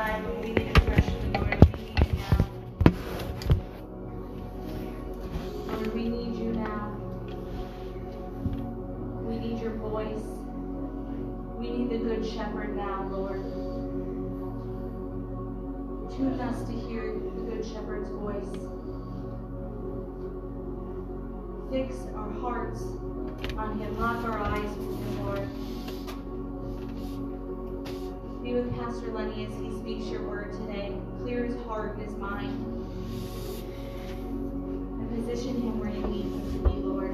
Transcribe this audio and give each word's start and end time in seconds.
Lord. 0.00 0.24
We 0.40 0.48
need 0.48 0.56
you 0.56 0.72
now. 2.14 2.46
Lord, 5.66 5.94
we 5.94 6.08
need 6.08 6.36
you 6.36 6.52
now. 6.54 6.96
We 9.26 9.36
need 9.36 9.60
your 9.60 9.74
voice. 9.74 10.24
We 11.58 11.70
need 11.70 11.90
the 11.90 11.98
good 11.98 12.26
shepherd 12.26 12.76
now, 12.76 13.08
Lord. 13.10 13.42
Tune 16.16 16.40
us 16.40 16.66
to 16.66 16.72
hear 16.72 17.12
the 17.12 17.42
good 17.42 17.66
shepherd's 17.66 18.08
voice. 18.08 18.56
Fix 21.70 22.06
our 22.16 22.32
hearts 22.40 22.80
on 23.58 23.78
him. 23.78 24.00
Lock 24.00 24.24
our 24.24 24.38
eyes 24.38 24.89
Pastor 28.90 29.12
Lenny 29.12 29.46
as 29.46 29.54
he 29.54 29.70
speaks 29.78 30.06
your 30.06 30.28
word 30.28 30.52
today. 30.52 30.92
Clear 31.20 31.44
his 31.44 31.54
heart 31.62 31.96
and 31.96 32.02
his 32.02 32.16
mind. 32.16 32.60
And 34.98 35.08
position 35.14 35.62
him 35.62 35.78
where 35.78 35.90
you 35.90 36.00
need 36.08 36.24
him 36.24 36.52
to 36.52 36.68
be, 36.68 36.74
Lord. 36.74 37.12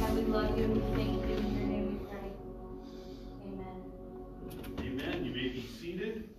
God, 0.00 0.14
we 0.16 0.22
love 0.22 0.56
you 0.56 0.64
and 0.64 0.74
we 0.76 0.80
thank 0.96 1.28
you. 1.28 1.36
In 1.36 1.54
your 1.54 1.66
name 1.66 2.00
we 2.00 2.06
pray. 2.06 2.32
Amen. 4.80 5.02
Amen. 5.02 5.24
You 5.26 5.32
may 5.32 5.48
be 5.50 5.68
seated. 5.78 6.30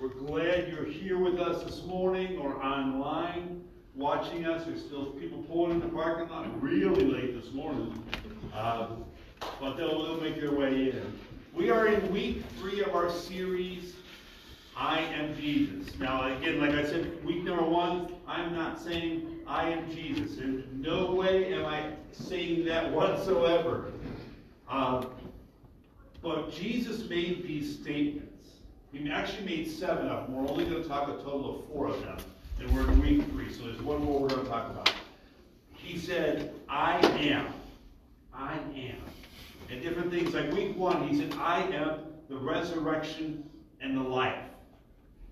We're 0.00 0.08
glad 0.08 0.68
you're 0.68 0.86
here 0.86 1.18
with 1.18 1.38
us 1.40 1.62
this 1.62 1.84
morning 1.84 2.38
or 2.38 2.56
online 2.64 3.64
watching 3.94 4.46
us. 4.46 4.64
There's 4.64 4.82
still 4.82 5.10
people 5.10 5.42
pulling 5.42 5.72
in 5.72 5.80
the 5.80 5.88
parking 5.88 6.30
lot 6.30 6.62
really 6.62 7.04
late 7.04 7.38
this 7.38 7.52
morning. 7.52 8.02
Uh, 8.54 8.92
but 9.60 9.76
they'll, 9.76 10.04
they'll 10.04 10.22
make 10.22 10.40
their 10.40 10.54
way 10.54 10.88
in. 10.88 11.18
We 11.54 11.70
are 11.70 11.86
in 11.86 12.12
week 12.12 12.42
three 12.58 12.82
of 12.82 12.96
our 12.96 13.08
series, 13.08 13.94
I 14.76 14.98
am 14.98 15.36
Jesus. 15.36 15.96
Now, 16.00 16.36
again, 16.36 16.60
like 16.60 16.72
I 16.72 16.84
said, 16.84 17.24
week 17.24 17.44
number 17.44 17.62
one, 17.62 18.12
I'm 18.26 18.52
not 18.52 18.82
saying 18.82 19.38
I 19.46 19.68
am 19.68 19.88
Jesus. 19.94 20.38
In 20.38 20.64
no 20.74 21.14
way 21.14 21.54
am 21.54 21.64
I 21.64 21.92
saying 22.10 22.64
that 22.64 22.90
whatsoever. 22.90 23.92
Um, 24.68 25.06
but 26.22 26.50
Jesus 26.52 27.08
made 27.08 27.46
these 27.46 27.78
statements. 27.78 28.48
He 28.92 29.08
actually 29.08 29.44
made 29.44 29.70
seven 29.70 30.08
of 30.08 30.26
them. 30.26 30.34
We're 30.34 30.50
only 30.50 30.64
going 30.64 30.82
to 30.82 30.88
talk 30.88 31.08
a 31.08 31.22
total 31.22 31.60
of 31.60 31.66
four 31.68 31.86
of 31.86 32.00
them. 32.00 32.18
And 32.58 32.68
we're 32.72 32.90
in 32.90 33.00
week 33.00 33.30
three, 33.30 33.52
so 33.52 33.66
there's 33.66 33.80
one 33.80 34.02
more 34.02 34.22
we're 34.22 34.28
going 34.28 34.42
to 34.42 34.50
talk 34.50 34.70
about. 34.70 34.92
He 35.76 35.98
said, 35.98 36.52
I 36.68 36.98
am. 37.20 37.46
I 38.34 38.54
am. 38.54 38.96
And 39.74 39.82
different 39.82 40.12
things. 40.12 40.32
Like 40.32 40.52
week 40.52 40.76
one, 40.76 41.08
he 41.08 41.18
said, 41.18 41.34
I 41.40 41.62
am 41.62 42.02
the 42.28 42.36
resurrection 42.36 43.42
and 43.80 43.96
the 43.96 44.02
life. 44.02 44.44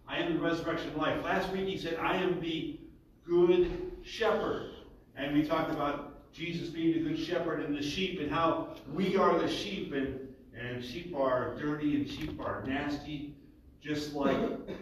I 0.08 0.18
am 0.18 0.34
the 0.34 0.40
resurrection 0.40 0.88
and 0.88 0.96
life. 0.96 1.24
Last 1.24 1.52
week 1.52 1.68
he 1.68 1.78
said, 1.78 1.94
I 1.94 2.16
am 2.16 2.40
the 2.40 2.80
good 3.24 3.92
shepherd. 4.02 4.70
And 5.14 5.32
we 5.32 5.46
talked 5.46 5.70
about 5.70 6.32
Jesus 6.32 6.70
being 6.70 6.92
the 6.92 7.08
good 7.08 7.24
shepherd 7.24 7.62
and 7.62 7.76
the 7.76 7.82
sheep 7.82 8.18
and 8.18 8.32
how 8.32 8.74
we 8.92 9.16
are 9.16 9.38
the 9.38 9.48
sheep 9.48 9.92
and, 9.92 10.18
and 10.58 10.84
sheep 10.84 11.14
are 11.14 11.54
dirty 11.54 11.94
and 11.94 12.10
sheep 12.10 12.40
are 12.40 12.64
nasty, 12.66 13.36
just 13.80 14.12
like 14.12 14.36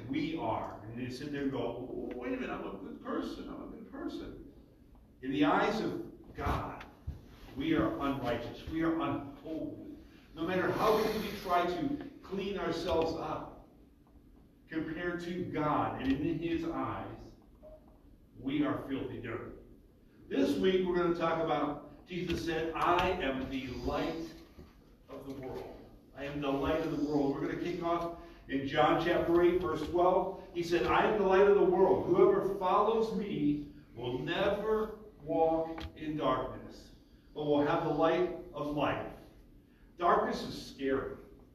we 0.08 0.38
are. 0.40 0.76
And 0.86 1.06
they 1.06 1.12
sit 1.12 1.32
there 1.32 1.42
and 1.42 1.52
go, 1.52 1.58
oh, 1.58 2.12
wait 2.14 2.32
a 2.32 2.36
minute, 2.36 2.48
I'm 2.48 2.66
a 2.66 2.78
good 2.78 3.04
person. 3.04 3.44
I'm 3.46 3.68
a 3.68 3.76
good 3.76 3.92
person. 3.92 4.32
In 5.22 5.32
the 5.32 5.44
eyes 5.44 5.80
of 5.80 6.00
God, 6.34 6.82
we 7.58 7.74
are 7.74 7.98
unrighteous. 8.00 8.60
We 8.72 8.84
are 8.84 8.94
unholy. 8.94 9.29
No 9.44 10.46
matter 10.46 10.70
how 10.72 10.96
we 10.96 11.04
try 11.42 11.64
to 11.66 11.98
clean 12.22 12.58
ourselves 12.58 13.16
up, 13.20 13.66
compared 14.70 15.22
to 15.24 15.42
God 15.44 16.00
and 16.00 16.12
in 16.12 16.38
His 16.38 16.64
eyes, 16.72 17.04
we 18.40 18.64
are 18.64 18.80
filthy 18.88 19.18
dirt. 19.18 19.56
This 20.28 20.56
week 20.56 20.86
we're 20.86 20.96
going 20.96 21.12
to 21.12 21.18
talk 21.18 21.42
about 21.42 21.90
Jesus 22.08 22.44
said, 22.44 22.72
I 22.74 23.10
am 23.22 23.48
the 23.50 23.68
light 23.84 24.26
of 25.08 25.24
the 25.26 25.46
world. 25.46 25.76
I 26.18 26.24
am 26.24 26.40
the 26.40 26.50
light 26.50 26.80
of 26.80 26.90
the 26.90 27.04
world. 27.04 27.34
We're 27.34 27.46
going 27.46 27.56
to 27.56 27.64
kick 27.64 27.84
off 27.84 28.14
in 28.48 28.66
John 28.66 29.00
chapter 29.04 29.40
8, 29.40 29.60
verse 29.60 29.82
12. 29.82 30.40
He 30.52 30.64
said, 30.64 30.86
I 30.86 31.06
am 31.06 31.18
the 31.18 31.24
light 31.24 31.46
of 31.46 31.54
the 31.54 31.64
world. 31.64 32.06
Whoever 32.06 32.56
follows 32.56 33.14
me 33.14 33.66
will 33.94 34.18
never 34.18 34.96
walk 35.24 35.82
in 35.96 36.16
darkness, 36.16 36.78
but 37.32 37.46
will 37.46 37.64
have 37.64 37.84
the 37.84 37.90
light 37.90 38.30
of 38.54 38.76
life. 38.76 39.06
Darkness 40.00 40.42
is 40.42 40.74
scary. 40.74 41.12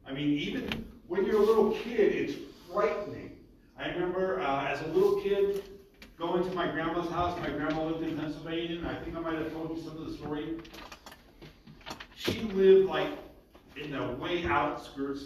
I 0.08 0.14
mean, 0.14 0.38
even 0.38 0.86
when 1.08 1.26
you're 1.26 1.42
a 1.42 1.46
little 1.46 1.72
kid, 1.72 2.14
it's 2.14 2.36
frightening. 2.72 3.32
I 3.78 3.90
remember 3.90 4.40
uh, 4.40 4.68
as 4.68 4.82
a 4.84 4.88
little 4.90 5.20
kid 5.20 5.64
going 6.18 6.48
to 6.48 6.56
my 6.56 6.68
grandma's 6.72 7.10
house. 7.10 7.38
My 7.40 7.50
grandma 7.50 7.88
lived 7.88 8.04
in 8.04 8.16
Pennsylvania, 8.16 8.78
and 8.78 8.88
I 8.88 8.96
think 9.04 9.18
I 9.18 9.20
might 9.20 9.40
have 9.40 9.52
told 9.52 9.76
you 9.76 9.84
some 9.84 9.98
of 9.98 10.06
the 10.06 10.14
story. 10.14 10.60
She 12.16 12.42
lived 12.42 12.88
like 12.88 13.10
in 13.82 13.92
the 13.92 14.16
way 14.20 14.46
outskirts 14.46 15.26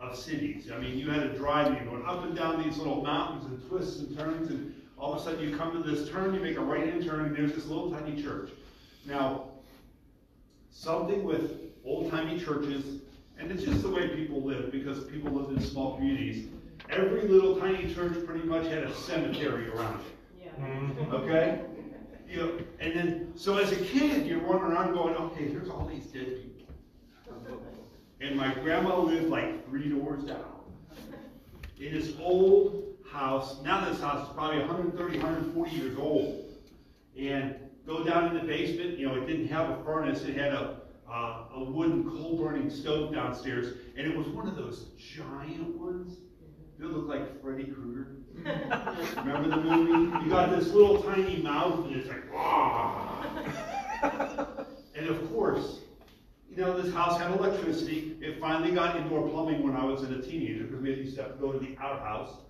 of 0.00 0.16
cities. 0.16 0.70
I 0.74 0.78
mean, 0.78 0.96
you 0.96 1.10
had 1.10 1.20
to 1.20 1.36
drive, 1.36 1.72
you 1.74 1.88
going 1.88 2.04
up 2.06 2.24
and 2.24 2.34
down 2.34 2.62
these 2.62 2.78
little 2.78 3.02
mountains 3.02 3.44
and 3.44 3.68
twists 3.68 4.00
and 4.00 4.16
turns, 4.16 4.48
and 4.48 4.74
all 4.96 5.12
of 5.12 5.20
a 5.20 5.22
sudden 5.22 5.46
you 5.46 5.54
come 5.54 5.70
to 5.72 5.82
this 5.88 6.08
turn, 6.08 6.32
you 6.32 6.40
make 6.40 6.56
a 6.56 6.62
right-hand 6.62 7.04
turn, 7.04 7.26
and 7.26 7.36
there's 7.36 7.52
this 7.52 7.66
little 7.66 7.90
tiny 7.90 8.22
church. 8.22 8.48
Now, 9.04 9.50
something 10.70 11.22
with 11.22 11.65
old-timey 11.86 12.40
churches, 12.40 13.00
and 13.38 13.50
it's 13.50 13.62
just 13.62 13.82
the 13.82 13.88
way 13.88 14.08
people 14.08 14.42
live 14.42 14.72
because 14.72 15.04
people 15.04 15.32
lived 15.32 15.56
in 15.56 15.64
small 15.64 15.96
communities. 15.96 16.48
Every 16.90 17.22
little 17.22 17.56
tiny 17.56 17.92
church 17.94 18.14
pretty 18.26 18.44
much 18.44 18.66
had 18.66 18.84
a 18.84 18.94
cemetery 18.94 19.68
around 19.68 20.00
it. 20.00 20.60
Mm-hmm. 20.60 21.14
Okay? 21.14 21.60
You 22.28 22.36
know, 22.36 22.58
and 22.80 22.96
then, 22.96 23.32
so 23.36 23.56
as 23.58 23.72
a 23.72 23.76
kid, 23.76 24.26
you're 24.26 24.40
running 24.40 24.72
around 24.72 24.94
going, 24.94 25.14
okay, 25.14 25.46
there's 25.46 25.68
all 25.68 25.86
these 25.86 26.06
dead 26.06 26.42
people. 26.42 26.56
And 28.20 28.36
my 28.36 28.52
grandma 28.54 28.98
lived 28.98 29.28
like 29.28 29.68
three 29.68 29.88
doors 29.88 30.24
down. 30.24 30.44
In 31.78 31.92
this 31.92 32.14
old 32.20 32.96
house, 33.10 33.60
now 33.62 33.88
this 33.88 34.00
house 34.00 34.26
is 34.26 34.34
probably 34.34 34.60
130, 34.60 35.18
140 35.18 35.70
years 35.70 35.98
old. 35.98 36.50
And 37.18 37.56
go 37.86 38.02
down 38.02 38.28
in 38.28 38.34
the 38.34 38.44
basement, 38.44 38.98
you 38.98 39.06
know, 39.06 39.14
it 39.16 39.26
didn't 39.26 39.48
have 39.48 39.70
a 39.70 39.84
furnace, 39.84 40.22
it 40.22 40.36
had 40.36 40.52
a, 40.52 40.80
uh, 41.10 41.44
a 41.54 41.64
wooden 41.64 42.08
coal 42.08 42.36
burning 42.38 42.70
stove 42.70 43.14
downstairs. 43.14 43.78
And 43.96 44.06
it 44.06 44.16
was 44.16 44.26
one 44.28 44.48
of 44.48 44.56
those 44.56 44.86
giant 44.98 45.76
ones. 45.76 46.18
It 46.78 46.84
looked 46.84 47.08
like 47.08 47.40
Freddy 47.42 47.64
Krueger. 47.64 48.16
Remember 49.24 49.48
the 49.48 49.56
movie? 49.56 50.24
You 50.24 50.30
got 50.30 50.50
this 50.50 50.68
little 50.72 51.02
tiny 51.02 51.42
mouth, 51.42 51.86
and 51.86 51.96
it's 51.96 52.08
like, 52.08 52.32
Wah! 52.32 53.24
and 54.94 55.08
of 55.08 55.32
course, 55.32 55.80
you 56.50 56.58
know, 56.58 56.78
this 56.80 56.92
house 56.92 57.18
had 57.18 57.30
electricity. 57.32 58.18
It 58.20 58.38
finally 58.40 58.72
got 58.72 58.96
indoor 58.96 59.26
plumbing 59.28 59.62
when 59.62 59.74
I 59.74 59.84
was 59.84 60.02
a 60.02 60.20
teenager 60.20 60.64
because 60.64 60.82
we 60.82 60.90
used 60.92 61.16
to 61.16 61.22
have 61.22 61.32
to 61.32 61.38
go 61.38 61.52
to 61.52 61.58
the 61.58 61.76
outhouse. 61.80 62.40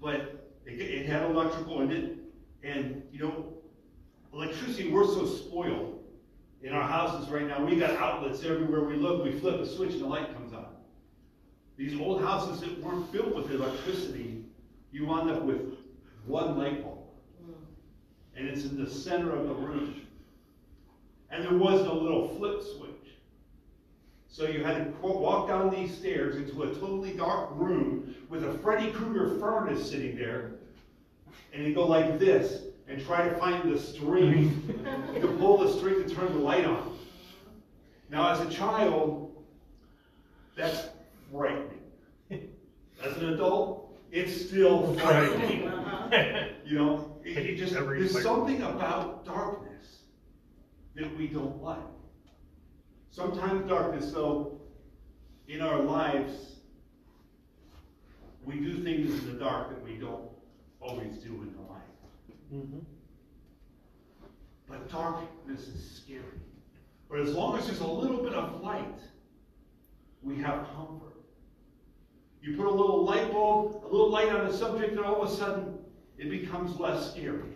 But 0.00 0.50
it, 0.66 0.78
it 0.80 1.06
had 1.06 1.22
electrical 1.30 1.80
in 1.80 1.90
it, 1.90 2.18
and 2.62 3.02
you 3.10 3.20
know, 3.20 3.54
electricity. 4.34 4.90
We're 4.90 5.06
so 5.06 5.24
spoiled 5.26 6.03
in 6.64 6.72
our 6.72 6.82
houses 6.88 7.28
right 7.28 7.46
now. 7.46 7.62
We 7.62 7.76
got 7.76 7.90
outlets 7.98 8.42
everywhere 8.42 8.80
we 8.80 8.96
look. 8.96 9.22
We 9.22 9.38
flip 9.38 9.60
a 9.60 9.66
switch, 9.66 9.92
and 9.92 10.00
the 10.00 10.06
light 10.06 10.32
comes 10.32 10.54
on. 10.54 10.66
These 11.76 12.00
old 12.00 12.22
houses 12.22 12.60
that 12.60 12.82
weren't 12.82 13.12
built 13.12 13.34
with 13.34 13.50
electricity, 13.50 14.42
you 14.90 15.04
wound 15.06 15.30
up 15.30 15.42
with 15.42 15.74
one 16.24 16.56
light 16.56 16.82
bulb. 16.82 17.00
Hmm. 17.44 17.52
And 18.36 18.48
it's 18.48 18.64
in 18.64 18.82
the 18.82 18.90
center 18.90 19.36
of 19.36 19.46
the 19.46 19.54
room. 19.54 20.00
And 21.30 21.44
there 21.44 21.58
was 21.58 21.84
no 21.84 21.94
little 21.94 22.28
flip 22.36 22.62
switch. 22.62 22.90
So 24.28 24.48
you 24.48 24.64
had 24.64 24.84
to 24.84 25.06
walk 25.06 25.48
down 25.48 25.70
these 25.70 25.96
stairs 25.96 26.36
into 26.36 26.62
a 26.62 26.74
totally 26.74 27.12
dark 27.12 27.50
room 27.52 28.14
with 28.30 28.42
a 28.44 28.54
Freddy 28.58 28.90
Krueger 28.90 29.38
furnace 29.38 29.90
sitting 29.90 30.16
there. 30.16 30.52
And 31.52 31.64
you 31.64 31.74
go 31.74 31.86
like 31.86 32.18
this 32.18 32.62
and 32.88 33.04
try 33.04 33.28
to 33.28 33.34
find 33.36 33.72
the 33.72 33.78
string 33.78 34.50
mm-hmm. 34.50 35.14
to 35.20 35.26
pull 35.38 35.58
the 35.58 35.72
string 35.72 36.02
to 36.06 36.14
turn 36.14 36.32
the 36.32 36.38
light 36.38 36.64
on. 36.64 36.96
Now, 38.10 38.30
as 38.30 38.40
a 38.40 38.50
child, 38.50 39.32
that's 40.56 40.88
frightening. 41.32 41.70
As 43.02 43.16
an 43.16 43.34
adult, 43.34 43.92
it's 44.12 44.46
still 44.46 44.94
frightening. 44.94 45.62
you 46.64 46.78
know, 46.78 47.16
it, 47.24 47.36
it 47.38 47.56
just 47.56 47.74
there's 47.74 48.22
something 48.22 48.62
about 48.62 49.24
darkness 49.24 50.00
that 50.94 51.16
we 51.16 51.26
don't 51.26 51.62
like. 51.62 51.78
Sometimes 53.10 53.68
darkness, 53.68 54.12
though, 54.12 54.60
in 55.48 55.60
our 55.60 55.80
lives, 55.80 56.56
we 58.44 58.56
do 58.56 58.82
things 58.82 59.18
in 59.22 59.32
the 59.32 59.38
dark 59.38 59.70
that 59.70 59.82
we 59.82 59.96
don't 59.96 60.28
always 60.80 61.16
do 61.18 61.30
in 61.42 61.52
the. 61.52 61.63
Mm-hmm. 62.54 62.78
But 64.68 64.90
darkness 64.90 65.66
is 65.66 66.02
scary. 66.02 66.22
But 67.10 67.20
as 67.20 67.34
long 67.34 67.58
as 67.58 67.66
there's 67.66 67.80
a 67.80 67.86
little 67.86 68.22
bit 68.22 68.32
of 68.32 68.62
light, 68.62 69.00
we 70.22 70.36
have 70.36 70.66
comfort. 70.74 71.16
You 72.42 72.56
put 72.56 72.66
a 72.66 72.70
little 72.70 73.04
light 73.04 73.32
bulb, 73.32 73.84
a 73.84 73.88
little 73.88 74.10
light 74.10 74.28
on 74.28 74.46
a 74.46 74.52
subject, 74.52 74.92
and 74.92 75.00
all 75.00 75.22
of 75.22 75.30
a 75.30 75.34
sudden 75.34 75.78
it 76.18 76.30
becomes 76.30 76.78
less 76.78 77.10
scary. 77.10 77.50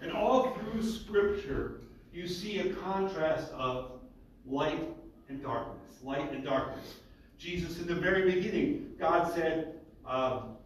And 0.00 0.12
all 0.12 0.54
through 0.54 0.82
Scripture, 0.82 1.80
you 2.12 2.28
see 2.28 2.60
a 2.60 2.74
contrast 2.74 3.50
of 3.52 4.00
light 4.46 4.88
and 5.28 5.42
darkness. 5.42 5.98
Light 6.02 6.32
and 6.32 6.44
darkness. 6.44 6.96
Jesus, 7.38 7.80
in 7.80 7.86
the 7.86 7.94
very 7.94 8.30
beginning, 8.32 8.92
God 8.98 9.32
said, 9.34 9.80
um, 10.06 10.56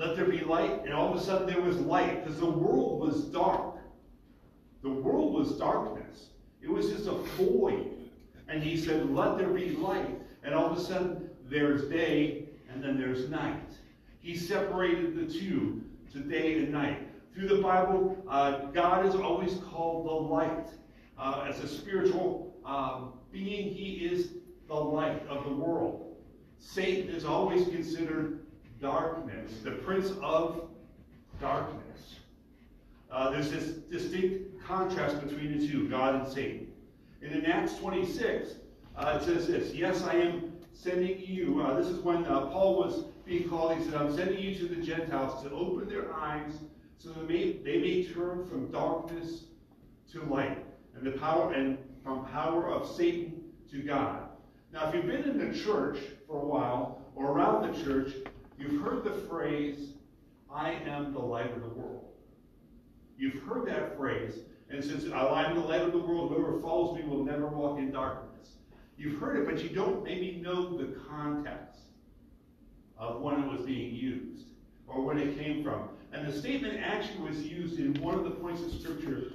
Let 0.00 0.16
there 0.16 0.24
be 0.24 0.40
light, 0.40 0.84
and 0.86 0.94
all 0.94 1.12
of 1.12 1.20
a 1.20 1.22
sudden 1.22 1.46
there 1.46 1.60
was 1.60 1.76
light, 1.76 2.24
because 2.24 2.40
the 2.40 2.50
world 2.50 3.00
was 3.00 3.24
dark. 3.24 3.76
The 4.82 4.88
world 4.88 5.34
was 5.34 5.58
darkness. 5.58 6.28
It 6.62 6.70
was 6.70 6.88
just 6.88 7.06
a 7.06 7.12
void. 7.36 7.90
And 8.48 8.62
he 8.62 8.78
said, 8.78 9.10
Let 9.10 9.36
there 9.36 9.50
be 9.50 9.72
light. 9.72 10.18
And 10.42 10.54
all 10.54 10.70
of 10.70 10.78
a 10.78 10.80
sudden 10.80 11.28
there's 11.50 11.86
day, 11.90 12.48
and 12.72 12.82
then 12.82 12.98
there's 12.98 13.28
night. 13.28 13.74
He 14.20 14.34
separated 14.38 15.16
the 15.16 15.30
two 15.30 15.82
to 16.14 16.20
day 16.20 16.60
and 16.60 16.72
night. 16.72 17.06
Through 17.34 17.48
the 17.48 17.62
Bible, 17.62 18.24
uh, 18.26 18.70
God 18.72 19.04
is 19.04 19.14
always 19.14 19.56
called 19.70 20.06
the 20.06 20.34
light. 20.34 20.68
Uh, 21.18 21.44
as 21.46 21.62
a 21.62 21.68
spiritual 21.68 22.56
um, 22.64 23.12
being, 23.30 23.68
he 23.68 24.08
is 24.10 24.30
the 24.66 24.74
light 24.74 25.26
of 25.28 25.44
the 25.44 25.52
world. 25.52 26.16
Satan 26.58 27.14
is 27.14 27.26
always 27.26 27.68
considered 27.68 28.39
darkness, 28.80 29.52
the 29.62 29.72
prince 29.72 30.12
of 30.22 30.68
darkness. 31.40 32.16
Uh, 33.10 33.30
there's 33.30 33.50
this 33.50 33.72
distinct 33.90 34.64
contrast 34.64 35.20
between 35.26 35.58
the 35.58 35.66
two, 35.66 35.88
God 35.88 36.14
and 36.14 36.28
Satan. 36.28 36.68
And 37.22 37.32
in 37.32 37.44
Acts 37.46 37.76
26, 37.76 38.54
uh, 38.96 39.18
it 39.20 39.24
says 39.24 39.46
this 39.46 39.74
Yes, 39.74 40.02
I 40.02 40.14
am 40.14 40.52
sending 40.72 41.20
you. 41.20 41.62
Uh, 41.62 41.74
this 41.74 41.88
is 41.88 42.00
when 42.00 42.24
uh, 42.26 42.46
Paul 42.46 42.76
was 42.76 43.04
being 43.26 43.48
called. 43.48 43.76
He 43.76 43.84
said, 43.84 43.94
I'm 43.94 44.14
sending 44.14 44.38
you 44.38 44.54
to 44.56 44.74
the 44.74 44.80
Gentiles 44.80 45.42
to 45.42 45.50
open 45.50 45.88
their 45.88 46.12
eyes 46.14 46.52
so 46.98 47.10
that 47.10 47.26
they 47.26 47.34
may, 47.34 47.52
they 47.52 47.78
may 47.78 48.04
turn 48.04 48.46
from 48.46 48.70
darkness 48.70 49.44
to 50.12 50.22
light 50.24 50.64
and 50.96 51.06
the 51.06 51.18
power 51.18 51.52
and 51.52 51.78
from 52.02 52.24
power 52.26 52.70
of 52.70 52.88
Satan 52.88 53.40
to 53.70 53.82
God. 53.82 54.28
Now, 54.72 54.88
if 54.88 54.94
you've 54.94 55.06
been 55.06 55.24
in 55.24 55.50
the 55.50 55.58
church 55.58 55.98
for 56.26 56.40
a 56.40 56.46
while 56.46 57.02
or 57.14 57.32
around 57.32 57.72
the 57.72 57.84
church, 57.84 58.12
you've 58.60 58.82
heard 58.82 59.04
the 59.04 59.12
phrase, 59.28 59.94
I 60.52 60.72
am 60.72 61.12
the 61.12 61.18
light 61.18 61.52
of 61.52 61.62
the 61.62 61.68
world. 61.68 62.04
You've 63.16 63.42
heard 63.42 63.66
that 63.68 63.96
phrase, 63.96 64.34
and 64.70 64.82
since 64.82 65.10
I 65.12 65.44
am 65.44 65.54
the 65.54 65.66
light 65.66 65.82
of 65.82 65.92
the 65.92 65.98
world, 65.98 66.30
whoever 66.30 66.60
follows 66.60 66.96
me 66.96 67.04
will 67.04 67.24
never 67.24 67.46
walk 67.46 67.78
in 67.78 67.90
darkness. 67.90 68.52
You've 68.96 69.18
heard 69.18 69.38
it, 69.38 69.46
but 69.46 69.62
you 69.62 69.70
don't 69.70 70.04
maybe 70.04 70.40
know 70.42 70.76
the 70.76 70.98
context 71.08 71.80
of 72.98 73.20
when 73.20 73.42
it 73.42 73.50
was 73.50 73.62
being 73.62 73.94
used 73.94 74.46
or 74.86 75.02
when 75.02 75.18
it 75.18 75.38
came 75.38 75.64
from. 75.64 75.88
And 76.12 76.26
the 76.26 76.32
statement 76.38 76.80
actually 76.82 77.28
was 77.28 77.42
used 77.42 77.78
in 77.78 77.94
one 78.02 78.14
of 78.14 78.24
the 78.24 78.30
points 78.30 78.62
of 78.62 78.78
Scripture 78.78 79.32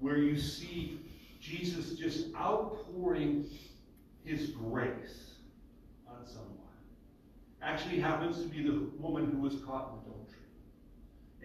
where 0.00 0.18
you 0.18 0.38
see 0.38 1.00
Jesus 1.40 1.94
just 1.94 2.34
outpouring 2.34 3.46
his 4.24 4.50
grace 4.50 5.32
on 6.08 6.26
someone. 6.26 6.63
Actually 7.64 7.98
happens 7.98 8.40
to 8.42 8.46
be 8.46 8.62
the 8.62 8.88
woman 8.98 9.30
who 9.30 9.38
was 9.38 9.54
caught 9.64 9.90
in 9.92 10.10
adultery. 10.10 10.44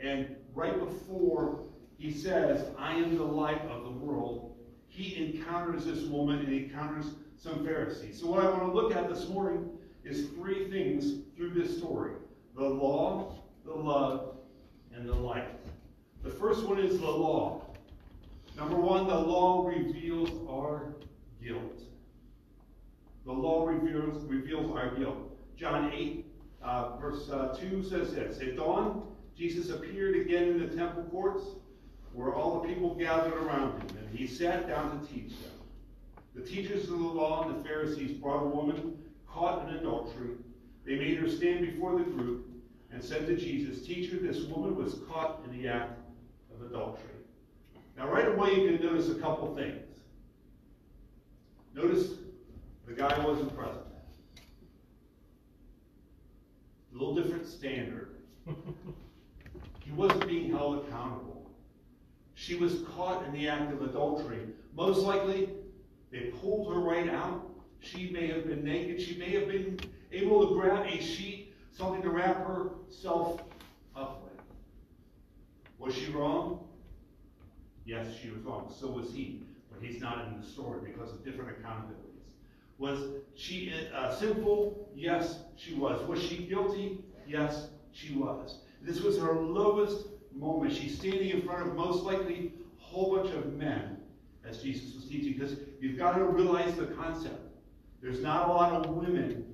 And 0.01 0.35
right 0.53 0.77
before 0.77 1.63
he 1.97 2.11
says, 2.11 2.67
I 2.77 2.93
am 2.95 3.17
the 3.17 3.23
light 3.23 3.61
of 3.69 3.83
the 3.83 3.91
world, 3.91 4.55
he 4.87 5.15
encounters 5.15 5.85
this 5.85 6.03
woman 6.03 6.39
and 6.39 6.49
he 6.49 6.65
encounters 6.65 7.05
some 7.37 7.65
Pharisees. 7.65 8.19
So 8.19 8.27
what 8.27 8.43
I 8.43 8.49
want 8.49 8.63
to 8.63 8.71
look 8.71 8.95
at 8.95 9.09
this 9.09 9.29
morning 9.29 9.69
is 10.03 10.27
three 10.29 10.69
things 10.69 11.23
through 11.37 11.51
this 11.51 11.77
story. 11.77 12.13
The 12.55 12.63
law, 12.63 13.35
the 13.65 13.73
love, 13.73 14.35
and 14.93 15.07
the 15.07 15.15
light. 15.15 15.47
The 16.23 16.31
first 16.31 16.65
one 16.65 16.79
is 16.79 16.99
the 16.99 17.09
law. 17.09 17.61
Number 18.57 18.75
one, 18.75 19.07
the 19.07 19.17
law 19.17 19.65
reveals 19.65 20.29
our 20.49 20.93
guilt. 21.41 21.81
The 23.25 23.31
law 23.31 23.65
reveals, 23.65 24.25
reveals 24.25 24.69
our 24.75 24.95
guilt. 24.95 25.28
John 25.59 25.91
8, 25.93 26.25
uh, 26.63 26.97
verse 26.97 27.29
uh, 27.29 27.57
2 27.59 27.83
says 27.83 28.13
this 28.13 28.39
At 28.39 28.55
dawn, 28.55 29.03
Jesus 29.37 29.69
appeared 29.69 30.15
again 30.15 30.43
in 30.43 30.59
the 30.59 30.73
temple 30.73 31.03
courts 31.11 31.43
where 32.13 32.33
all 32.33 32.61
the 32.61 32.67
people 32.67 32.95
gathered 32.95 33.33
around 33.33 33.73
him, 33.73 33.97
and 33.97 34.17
he 34.17 34.25
sat 34.25 34.67
down 34.67 34.99
to 34.99 35.13
teach 35.13 35.31
them. 35.41 35.51
The 36.33 36.41
teachers 36.41 36.83
of 36.83 36.99
the 36.99 37.05
law 37.05 37.47
and 37.47 37.59
the 37.59 37.67
Pharisees 37.67 38.11
brought 38.11 38.43
a 38.43 38.47
woman 38.47 38.97
caught 39.27 39.67
in 39.67 39.75
adultery. 39.75 40.35
They 40.85 40.95
made 40.95 41.17
her 41.17 41.29
stand 41.29 41.65
before 41.65 41.97
the 41.97 42.05
group 42.05 42.47
and 42.91 43.03
said 43.03 43.27
to 43.27 43.35
Jesus, 43.35 43.85
Teacher, 43.85 44.17
this 44.17 44.43
woman 44.43 44.75
was 44.75 44.95
caught 45.11 45.41
in 45.45 45.61
the 45.61 45.67
act 45.67 45.99
of 46.55 46.65
adultery. 46.65 47.03
Now, 47.97 48.09
right 48.09 48.29
away, 48.29 48.55
you 48.55 48.77
can 48.77 48.85
notice 48.85 49.09
a 49.09 49.15
couple 49.15 49.53
things. 49.55 49.85
Notice 51.75 52.13
the 52.87 52.93
guy 52.93 53.19
wasn't 53.25 53.55
present. 53.55 53.88
A 56.91 56.97
little 56.97 57.15
different 57.15 57.45
standard. 57.45 58.15
he 59.83 59.91
wasn't 59.91 60.27
being 60.27 60.51
held 60.51 60.85
accountable. 60.85 61.49
She 62.33 62.55
was 62.55 62.81
caught 62.95 63.25
in 63.25 63.33
the 63.33 63.47
act 63.47 63.73
of 63.73 63.81
adultery. 63.81 64.39
Most 64.75 64.99
likely, 64.99 65.49
they 66.11 66.31
pulled 66.41 66.73
her 66.73 66.79
right 66.79 67.09
out. 67.09 67.45
She 67.79 68.09
may 68.09 68.27
have 68.27 68.47
been 68.47 68.63
naked. 68.63 69.01
She 69.01 69.17
may 69.17 69.31
have 69.31 69.47
been 69.47 69.79
able 70.11 70.47
to 70.47 70.53
grab 70.53 70.85
a 70.85 71.01
sheet, 71.01 71.53
something 71.71 72.01
to 72.01 72.09
wrap 72.09 72.45
herself 72.47 73.41
up 73.95 74.23
with. 74.23 74.41
Was 75.77 75.93
she 75.95 76.11
wrong? 76.11 76.67
Yes, 77.85 78.07
she 78.21 78.29
was 78.29 78.41
wrong. 78.41 78.73
So 78.79 78.87
was 78.87 79.13
he. 79.13 79.43
But 79.71 79.81
he's 79.81 80.01
not 80.01 80.27
in 80.27 80.39
the 80.39 80.45
story 80.45 80.79
because 80.85 81.11
of 81.11 81.23
different 81.23 81.51
accountabilities. 81.51 82.08
Was 82.79 83.01
she 83.35 83.73
uh, 83.93 84.15
sinful? 84.15 84.89
Yes, 84.95 85.39
she 85.57 85.75
was. 85.75 86.01
Was 86.07 86.23
she 86.23 86.45
guilty? 86.45 87.03
Yes, 87.27 87.67
she 87.91 88.15
was. 88.15 88.61
This 88.81 89.01
was 89.01 89.17
her 89.19 89.33
lowest 89.33 90.07
moment. 90.33 90.73
She's 90.73 90.97
standing 90.97 91.29
in 91.29 91.41
front 91.41 91.67
of 91.67 91.75
most 91.75 92.03
likely 92.03 92.53
a 92.79 92.83
whole 92.83 93.17
bunch 93.17 93.35
of 93.35 93.53
men 93.53 93.97
as 94.47 94.63
Jesus 94.63 94.95
was 94.95 95.05
teaching. 95.05 95.33
Because 95.33 95.57
you've 95.81 95.97
got 95.97 96.13
to 96.13 96.23
realize 96.23 96.75
the 96.75 96.85
concept. 96.87 97.41
There's 98.01 98.21
not 98.21 98.47
a 98.47 98.51
lot 98.51 98.71
of 98.71 98.95
women 98.95 99.45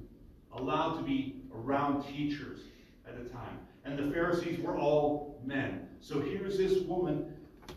allowed 0.54 0.98
to 0.98 1.04
be 1.04 1.42
around 1.54 2.04
teachers 2.04 2.62
at 3.08 3.22
the 3.22 3.28
time. 3.30 3.58
And 3.86 3.98
the 3.98 4.14
Pharisees 4.14 4.60
were 4.60 4.78
all 4.78 5.42
men. 5.44 5.88
So 6.00 6.20
here's 6.20 6.58
this 6.58 6.82
woman, 6.84 7.34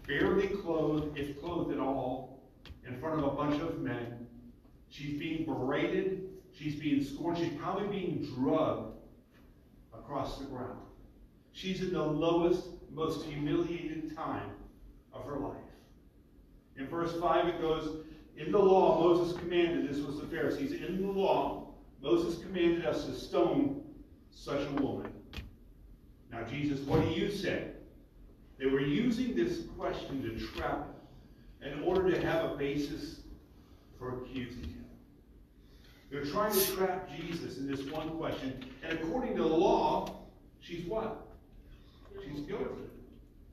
barely 0.07 0.49
clothed, 0.49 1.17
if 1.17 1.40
clothed 1.40 1.73
at 1.73 1.81
all, 1.81 2.43
in 2.87 3.00
front 3.00 3.19
of 3.19 3.33
a 3.33 3.37
bunch 3.37 3.61
of 3.62 3.78
men. 3.78 4.17
She's 4.90 5.18
being 5.18 5.45
berated. 5.45 6.28
She's 6.52 6.76
being 6.76 7.02
scorned. 7.02 7.38
She's 7.38 7.52
probably 7.54 7.88
being 7.88 8.26
drugged 8.35 8.95
across 9.92 10.38
the 10.38 10.45
ground. 10.47 10.80
She's 11.52 11.80
in 11.80 11.92
the 11.92 12.02
lowest, 12.02 12.68
most 12.92 13.26
humiliated 13.26 14.14
time 14.16 14.50
of 15.12 15.25
her 15.25 15.38
life. 15.38 15.57
In 16.76 16.87
verse 16.87 17.18
5, 17.21 17.49
it 17.49 17.61
goes, 17.61 18.04
In 18.37 18.52
the 18.52 18.59
law, 18.59 19.00
Moses 19.00 19.37
commanded, 19.38 19.88
this 19.88 19.99
was 19.99 20.21
the 20.21 20.26
Pharisees, 20.26 20.73
in 20.73 21.02
the 21.02 21.11
law, 21.11 21.75
Moses 22.00 22.40
commanded 22.42 22.87
us 22.87 23.04
to 23.07 23.14
stone 23.14 23.83
such 24.30 24.66
a 24.68 24.83
woman. 24.83 25.12
Now, 26.30 26.45
Jesus, 26.45 26.80
what 26.80 27.02
do 27.02 27.09
you 27.09 27.30
say? 27.30 27.68
They 28.59 28.66
were 28.66 28.80
using 28.80 29.35
this 29.35 29.62
question 29.76 30.23
to 30.23 30.47
trap 30.47 30.87
him 31.61 31.73
in 31.73 31.83
order 31.83 32.11
to 32.11 32.21
have 32.25 32.52
a 32.52 32.54
basis 32.57 33.21
for 33.99 34.23
accusing 34.23 34.62
him. 34.62 34.77
They're 36.11 36.25
trying 36.25 36.53
to 36.53 36.77
trap 36.77 37.09
Jesus 37.17 37.59
in 37.59 37.71
this 37.71 37.83
one 37.91 38.11
question. 38.17 38.65
And 38.83 38.99
according 38.99 39.37
to 39.37 39.43
the 39.43 39.49
law, 39.49 40.17
she's 40.61 40.87
what? 40.87 41.27
She's 42.25 42.41
guilty. 42.41 42.83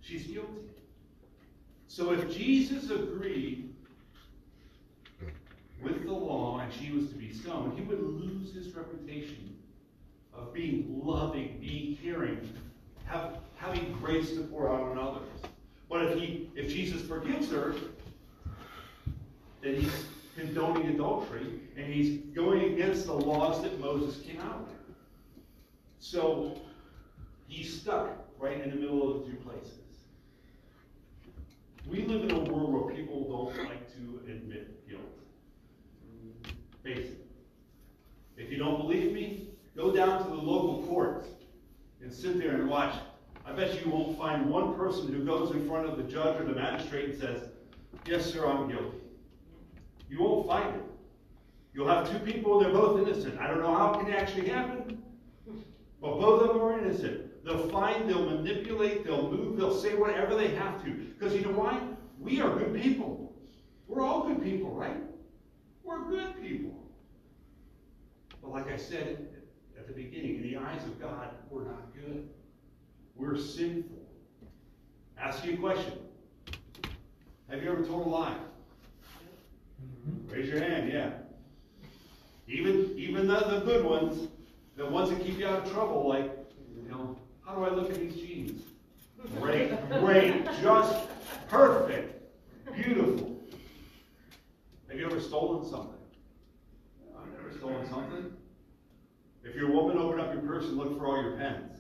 She's 0.02 0.28
guilty. 0.28 0.62
So 1.88 2.12
if 2.12 2.32
Jesus 2.36 2.90
agreed 2.90 3.74
with 5.82 6.06
the 6.06 6.14
law 6.14 6.60
and 6.60 6.72
she 6.74 6.92
was 6.92 7.10
to 7.10 7.16
be 7.16 7.34
stoned, 7.34 7.78
he 7.78 7.84
would 7.84 8.02
lose 8.02 8.54
his 8.54 8.74
reputation 8.74 9.56
of 10.34 10.54
being 10.54 11.02
loving, 11.04 11.58
being 11.60 11.98
caring, 11.98 12.54
have, 13.06 13.38
having 13.56 13.94
grace 14.02 14.32
to 14.32 14.42
pour 14.42 14.72
out 14.72 14.82
on 14.82 14.98
others. 14.98 15.30
But 15.90 16.06
if 16.06 16.20
he, 16.20 16.50
if 16.56 16.70
Jesus 16.70 17.02
forgives 17.08 17.52
her, 17.52 17.76
then 19.62 19.76
he's 19.76 20.06
condoning 20.36 20.88
adultery 20.88 21.60
and 21.78 21.92
he's 21.92 22.20
going 22.36 22.74
against 22.74 23.06
the 23.06 23.14
laws 23.14 23.62
that 23.64 23.80
Moses 23.80 24.22
came 24.22 24.40
out 24.42 24.62
with. 24.62 24.76
So 26.00 26.60
he's 27.48 27.82
stuck 27.82 28.10
right 28.38 28.62
in 28.62 28.70
the 28.70 28.76
middle 28.76 29.10
of 29.10 29.26
the 29.26 29.32
two 29.32 29.38
places. 29.38 29.72
We 31.88 32.04
live 32.04 32.24
in 32.24 32.32
a 32.32 32.40
world 32.40 32.74
where 32.74 32.96
people 32.96 33.24
don't 33.24 33.58
like 33.66 33.94
to 33.96 34.32
admit 34.32 34.88
guilt. 34.90 35.02
It. 36.84 37.20
If 38.38 38.52
you 38.52 38.58
don't 38.58 38.78
believe 38.78 39.12
me, 39.12 39.48
Go 39.76 39.92
down 39.92 40.24
to 40.24 40.30
the 40.30 40.36
local 40.36 40.88
court 40.88 41.26
and 42.02 42.12
sit 42.12 42.40
there 42.40 42.56
and 42.56 42.70
watch. 42.70 42.96
I 43.46 43.52
bet 43.52 43.84
you 43.84 43.92
won't 43.92 44.18
find 44.18 44.50
one 44.50 44.74
person 44.76 45.14
who 45.14 45.24
goes 45.26 45.52
in 45.52 45.68
front 45.68 45.88
of 45.88 45.98
the 45.98 46.04
judge 46.04 46.40
or 46.40 46.46
the 46.46 46.56
magistrate 46.56 47.10
and 47.10 47.20
says, 47.20 47.50
Yes, 48.08 48.32
sir, 48.32 48.48
I'm 48.48 48.70
guilty. 48.70 48.98
You 50.10 50.22
won't 50.22 50.48
find 50.48 50.76
it. 50.76 50.84
You'll 51.74 51.88
have 51.88 52.10
two 52.10 52.20
people, 52.20 52.60
they're 52.60 52.72
both 52.72 53.06
innocent. 53.06 53.38
I 53.40 53.48
don't 53.48 53.60
know 53.60 53.76
how 53.76 53.94
it 53.94 54.06
can 54.06 54.14
actually 54.14 54.48
happen, 54.48 55.04
but 56.02 56.20
both 56.20 56.42
of 56.42 56.48
them 56.50 56.62
are 56.62 56.80
innocent. 56.80 57.44
They'll 57.44 57.70
find, 57.70 58.10
they'll 58.10 58.26
manipulate, 58.26 59.06
they'll 59.06 59.30
move, 59.30 59.58
they'll 59.58 59.76
say 59.76 59.94
whatever 59.94 60.36
they 60.36 60.56
have 60.56 60.84
to. 60.86 60.92
Because 60.92 61.36
you 61.36 61.42
know 61.42 61.52
why? 61.52 61.82
We 62.20 62.40
are 62.42 62.58
good 62.58 62.82
people. 62.82 63.34
We're 63.88 64.02
all 64.02 64.28
good 64.28 64.42
people, 64.42 64.72
right? 64.72 64.98
We're 65.84 66.10
good 66.10 66.42
people. 66.42 66.82
But 68.42 68.52
like 68.52 68.72
I 68.72 68.78
said 68.78 69.28
at 69.78 69.88
the 69.88 69.94
beginning, 69.94 70.38
in 70.38 70.42
the 70.44 70.58
eyes 70.58 70.84
of 70.86 71.00
God, 71.00 71.30
we're 71.50 71.66
not 71.66 71.94
good. 71.94 72.30
We're 73.16 73.38
sinful. 73.38 73.98
Ask 75.18 75.46
you 75.46 75.54
a 75.54 75.58
question. 75.58 75.94
Have 77.50 77.62
you 77.62 77.72
ever 77.72 77.84
told 77.84 78.08
a 78.08 78.10
lie? 78.10 78.38
Mm-hmm. 80.08 80.34
Raise 80.34 80.50
your 80.50 80.60
hand, 80.60 80.92
yeah. 80.92 81.12
Even 82.48 82.94
even 82.96 83.28
the, 83.28 83.40
the 83.40 83.60
good 83.62 83.84
ones, 83.86 84.28
the 84.76 84.86
ones 84.86 85.10
that 85.10 85.24
keep 85.24 85.40
you 85.40 85.48
out 85.48 85.66
of 85.66 85.72
trouble, 85.72 86.08
like, 86.08 86.32
you 86.84 86.90
know, 86.90 87.18
how 87.46 87.56
do 87.56 87.64
I 87.64 87.70
look 87.70 87.90
at 87.90 88.00
these 88.00 88.16
jeans? 88.16 88.62
Great, 89.42 89.72
great, 90.00 90.46
just 90.62 90.96
perfect, 91.50 92.22
beautiful. 92.76 93.42
Have 94.88 95.00
you 95.00 95.06
ever 95.08 95.20
stolen 95.20 95.68
something? 95.68 95.94
I've 97.18 97.32
never 97.34 97.58
stolen 97.58 97.90
something. 97.90 98.32
If 99.44 99.56
you're 99.56 99.70
a 99.70 99.74
woman, 99.74 99.98
open 99.98 100.20
up 100.20 100.32
your 100.34 100.44
purse 100.44 100.66
and 100.66 100.78
look 100.78 100.98
for 101.00 101.08
all 101.08 101.22
your 101.22 101.38
pens. 101.38 101.72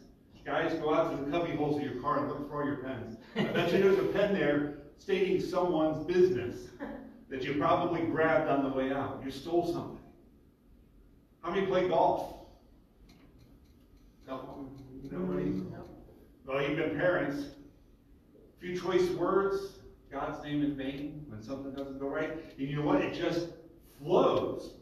Guys, 0.43 0.73
go 0.75 0.93
out 0.93 1.11
to 1.11 1.23
the 1.23 1.31
cubby 1.31 1.55
holes 1.55 1.77
of 1.77 1.83
your 1.83 2.01
car 2.01 2.19
and 2.19 2.29
look 2.29 2.49
for 2.49 2.61
all 2.61 2.67
your 2.67 2.77
pens. 2.77 3.17
I 3.35 3.43
bet 3.43 3.71
you 3.71 3.81
there's 3.81 3.99
a 3.99 4.03
pen 4.03 4.33
there 4.33 4.77
stating 4.97 5.39
someone's 5.41 6.05
business 6.05 6.69
that 7.35 7.43
you 7.43 7.55
probably 7.55 8.01
grabbed 8.01 8.49
on 8.49 8.63
the 8.63 8.69
way 8.69 8.93
out. 8.93 9.21
You 9.23 9.29
stole 9.29 9.65
something. 9.65 9.99
How 11.41 11.51
many 11.51 11.65
play 11.65 11.89
golf? 11.89 12.33
No, 14.25 14.69
nobody. 15.11 15.61
Well, 16.45 16.61
even 16.61 16.91
parents. 16.91 17.47
A 18.35 18.59
few 18.61 18.79
choice 18.79 19.09
words, 19.11 19.79
God's 20.09 20.41
name 20.45 20.63
in 20.63 20.77
vain 20.77 21.25
when 21.27 21.43
something 21.43 21.73
doesn't 21.73 21.99
go 21.99 22.07
right. 22.07 22.31
And 22.57 22.69
you 22.69 22.77
know 22.77 22.83
what? 22.83 23.01
It 23.01 23.13
just 23.13 23.49
flows. 23.99 24.75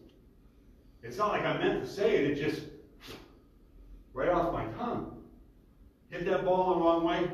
It's 1.02 1.18
not 1.18 1.30
like 1.30 1.44
I 1.44 1.58
meant 1.58 1.84
to 1.84 1.90
say 1.90 2.18
it, 2.18 2.38
it 2.38 2.50
just 2.50 2.68
right 4.14 4.30
off 4.30 4.54
my 4.54 4.66
tongue. 4.78 5.24
Hit 6.12 6.26
that 6.26 6.46
ball 6.46 6.76
the 6.76 6.82
wrong 6.82 7.04
way. 7.04 7.32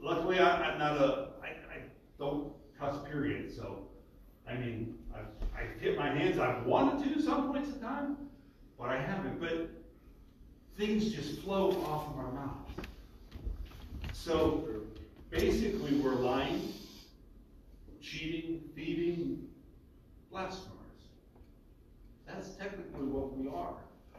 Luckily, 0.00 0.40
I, 0.40 0.72
am 0.72 0.78
not 0.80 0.96
a, 0.96 1.28
I, 1.40 1.46
I 1.46 1.82
don't 2.18 2.52
cuss, 2.78 2.96
period. 3.08 3.54
So, 3.54 3.86
I 4.48 4.54
mean, 4.54 4.98
I've, 5.14 5.26
I've 5.56 5.80
hit 5.80 5.98
my 5.98 6.08
hands. 6.08 6.38
I've 6.38 6.64
wanted 6.66 7.14
to 7.14 7.22
some 7.22 7.52
points 7.52 7.70
in 7.70 7.80
time, 7.80 8.16
but 8.78 8.90
I 8.90 9.00
haven't. 9.00 9.40
But 9.40 9.70
things 10.76 11.12
just 11.12 11.40
flow 11.40 11.70
off 11.84 12.08
of 12.08 12.18
our 12.18 12.32
mouths. 12.32 12.70
So 14.12 14.68
basically, 15.30 15.98
we're 15.98 16.14
lying, 16.14 16.72
cheating, 18.00 18.60
thieving, 18.74 19.48
blasphemers. 20.30 20.74
That's 22.26 22.50
technically 22.50 23.06
what 23.06 23.36
we 23.36 23.48
are. 23.48 23.74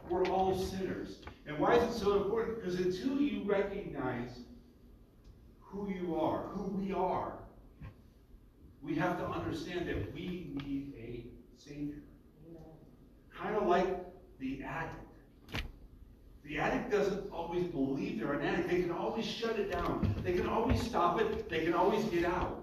We're 0.08 0.26
all 0.26 0.56
sinners. 0.56 1.18
And 1.46 1.58
why 1.58 1.76
is 1.76 1.82
it 1.82 1.98
so 1.98 2.22
important? 2.22 2.56
Because 2.56 2.78
until 2.78 3.20
you 3.20 3.42
recognize 3.44 4.38
who 5.60 5.88
you 5.88 6.16
are, 6.16 6.48
who 6.48 6.62
we 6.76 6.92
are, 6.92 7.34
we 8.86 8.94
have 8.94 9.18
to 9.18 9.26
understand 9.26 9.88
that 9.88 10.14
we 10.14 10.52
need 10.64 10.92
a 10.96 11.26
Savior. 11.60 11.96
Kind 13.36 13.56
of 13.56 13.66
like 13.66 13.86
the 14.38 14.62
addict. 14.62 15.64
The 16.44 16.58
addict 16.58 16.92
doesn't 16.92 17.30
always 17.32 17.64
believe 17.64 18.20
they're 18.20 18.34
an 18.34 18.46
addict. 18.46 18.68
They 18.68 18.82
can 18.82 18.92
always 18.92 19.26
shut 19.26 19.58
it 19.58 19.72
down. 19.72 20.14
They 20.22 20.34
can 20.34 20.48
always 20.48 20.80
stop 20.80 21.20
it. 21.20 21.50
They 21.50 21.64
can 21.64 21.74
always 21.74 22.04
get 22.04 22.24
out. 22.24 22.62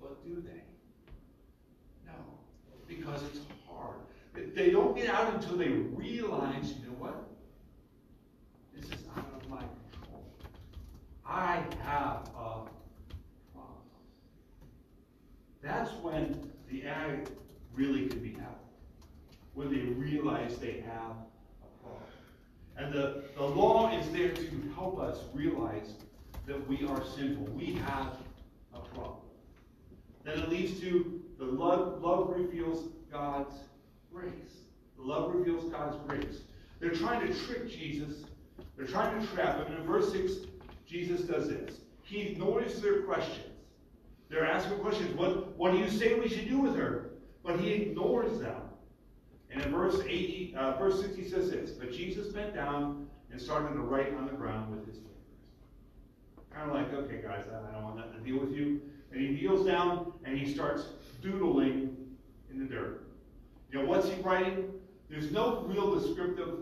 But 0.00 0.24
do 0.24 0.42
they? 0.42 0.62
No. 2.06 2.14
Because 2.88 3.22
it's 3.24 3.40
hard. 3.68 3.96
They 4.54 4.70
don't 4.70 4.96
get 4.96 5.10
out 5.10 5.34
until 5.34 5.58
they 5.58 5.68
realize, 5.68 6.72
you 6.72 6.86
know 6.86 6.96
what? 6.98 7.28
This 8.74 8.86
is 8.86 9.06
out 9.14 9.30
of 9.40 9.48
my 9.48 9.62
control. 9.92 10.24
I 11.26 11.62
have 11.82 12.30
a 12.30 12.30
problem. 12.32 12.70
That's 15.64 15.90
when 16.02 16.50
the 16.70 16.84
addict 16.84 17.30
really 17.74 18.06
can 18.06 18.20
be 18.20 18.34
helped. 18.34 18.70
When 19.54 19.70
they 19.70 19.80
realize 19.80 20.58
they 20.58 20.84
have 20.86 21.16
a 21.62 21.82
problem. 21.82 22.02
and 22.76 22.92
the, 22.92 23.24
the 23.36 23.44
law 23.44 23.90
is 23.98 24.08
there 24.10 24.32
to 24.32 24.72
help 24.74 25.00
us 25.00 25.20
realize 25.32 25.94
that 26.46 26.68
we 26.68 26.84
are 26.86 27.02
sinful. 27.16 27.46
We 27.54 27.72
have 27.86 28.18
a 28.74 28.80
problem. 28.80 29.20
Then 30.24 30.38
it 30.40 30.48
leads 30.50 30.78
to 30.80 31.22
the 31.38 31.44
love, 31.44 32.02
love 32.02 32.28
reveals 32.28 32.88
God's 33.10 33.54
grace. 34.12 34.32
The 34.98 35.02
love 35.02 35.34
reveals 35.34 35.72
God's 35.72 35.96
grace. 36.06 36.42
They're 36.78 36.90
trying 36.90 37.26
to 37.26 37.34
trick 37.46 37.70
Jesus. 37.70 38.24
They're 38.76 38.86
trying 38.86 39.18
to 39.18 39.26
trap 39.28 39.58
him. 39.58 39.66
And 39.68 39.76
in 39.76 39.86
verse 39.86 40.12
6, 40.12 40.32
Jesus 40.86 41.22
does 41.22 41.48
this. 41.48 41.78
He 42.02 42.20
ignores 42.20 42.82
their 42.82 43.02
questions. 43.02 43.53
They're 44.34 44.44
asking 44.44 44.80
questions. 44.80 45.16
What, 45.16 45.56
what 45.56 45.70
do 45.70 45.78
you 45.78 45.88
say 45.88 46.18
we 46.18 46.28
should 46.28 46.48
do 46.48 46.58
with 46.58 46.74
her? 46.74 47.12
But 47.44 47.60
he 47.60 47.70
ignores 47.70 48.40
them. 48.40 48.62
And 49.48 49.62
in 49.62 49.70
verse 49.70 50.00
80, 50.00 50.56
uh, 50.58 50.76
verse 50.76 51.00
60 51.00 51.28
says 51.28 51.50
this, 51.52 51.70
But 51.70 51.92
Jesus 51.92 52.32
bent 52.32 52.52
down 52.52 53.06
and 53.30 53.40
started 53.40 53.74
to 53.74 53.78
write 53.78 54.12
on 54.14 54.26
the 54.26 54.32
ground 54.32 54.74
with 54.74 54.84
his 54.88 54.96
fingers. 54.96 55.12
Kind 56.52 56.68
of 56.68 56.74
like, 56.74 56.92
okay, 56.92 57.22
guys, 57.22 57.44
I 57.46 57.72
don't 57.72 57.84
want 57.84 57.96
nothing 57.96 58.14
to 58.14 58.28
deal 58.28 58.40
with 58.40 58.50
you. 58.50 58.80
And 59.12 59.20
he 59.20 59.28
kneels 59.28 59.64
down 59.64 60.12
and 60.24 60.36
he 60.36 60.52
starts 60.52 60.82
doodling 61.22 61.96
in 62.50 62.58
the 62.58 62.64
dirt. 62.64 63.04
You 63.70 63.82
know, 63.82 63.88
what's 63.88 64.08
he 64.08 64.20
writing? 64.20 64.68
There's 65.08 65.30
no 65.30 65.60
real 65.60 65.94
descriptive 65.94 66.58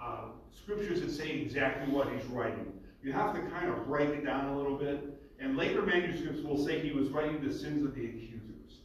uh, 0.00 0.26
scriptures 0.56 1.00
that 1.00 1.10
say 1.10 1.30
exactly 1.30 1.92
what 1.92 2.08
he's 2.12 2.24
writing. 2.26 2.72
You 3.02 3.12
have 3.12 3.34
to 3.34 3.40
kind 3.50 3.70
of 3.70 3.88
break 3.88 4.10
it 4.10 4.24
down 4.24 4.50
a 4.50 4.56
little 4.56 4.76
bit. 4.76 5.17
And 5.40 5.56
later 5.56 5.82
manuscripts 5.82 6.42
will 6.42 6.64
say 6.64 6.80
he 6.80 6.92
was 6.92 7.08
writing 7.08 7.46
the 7.46 7.52
sins 7.52 7.84
of 7.84 7.94
the 7.94 8.04
accusers, 8.06 8.80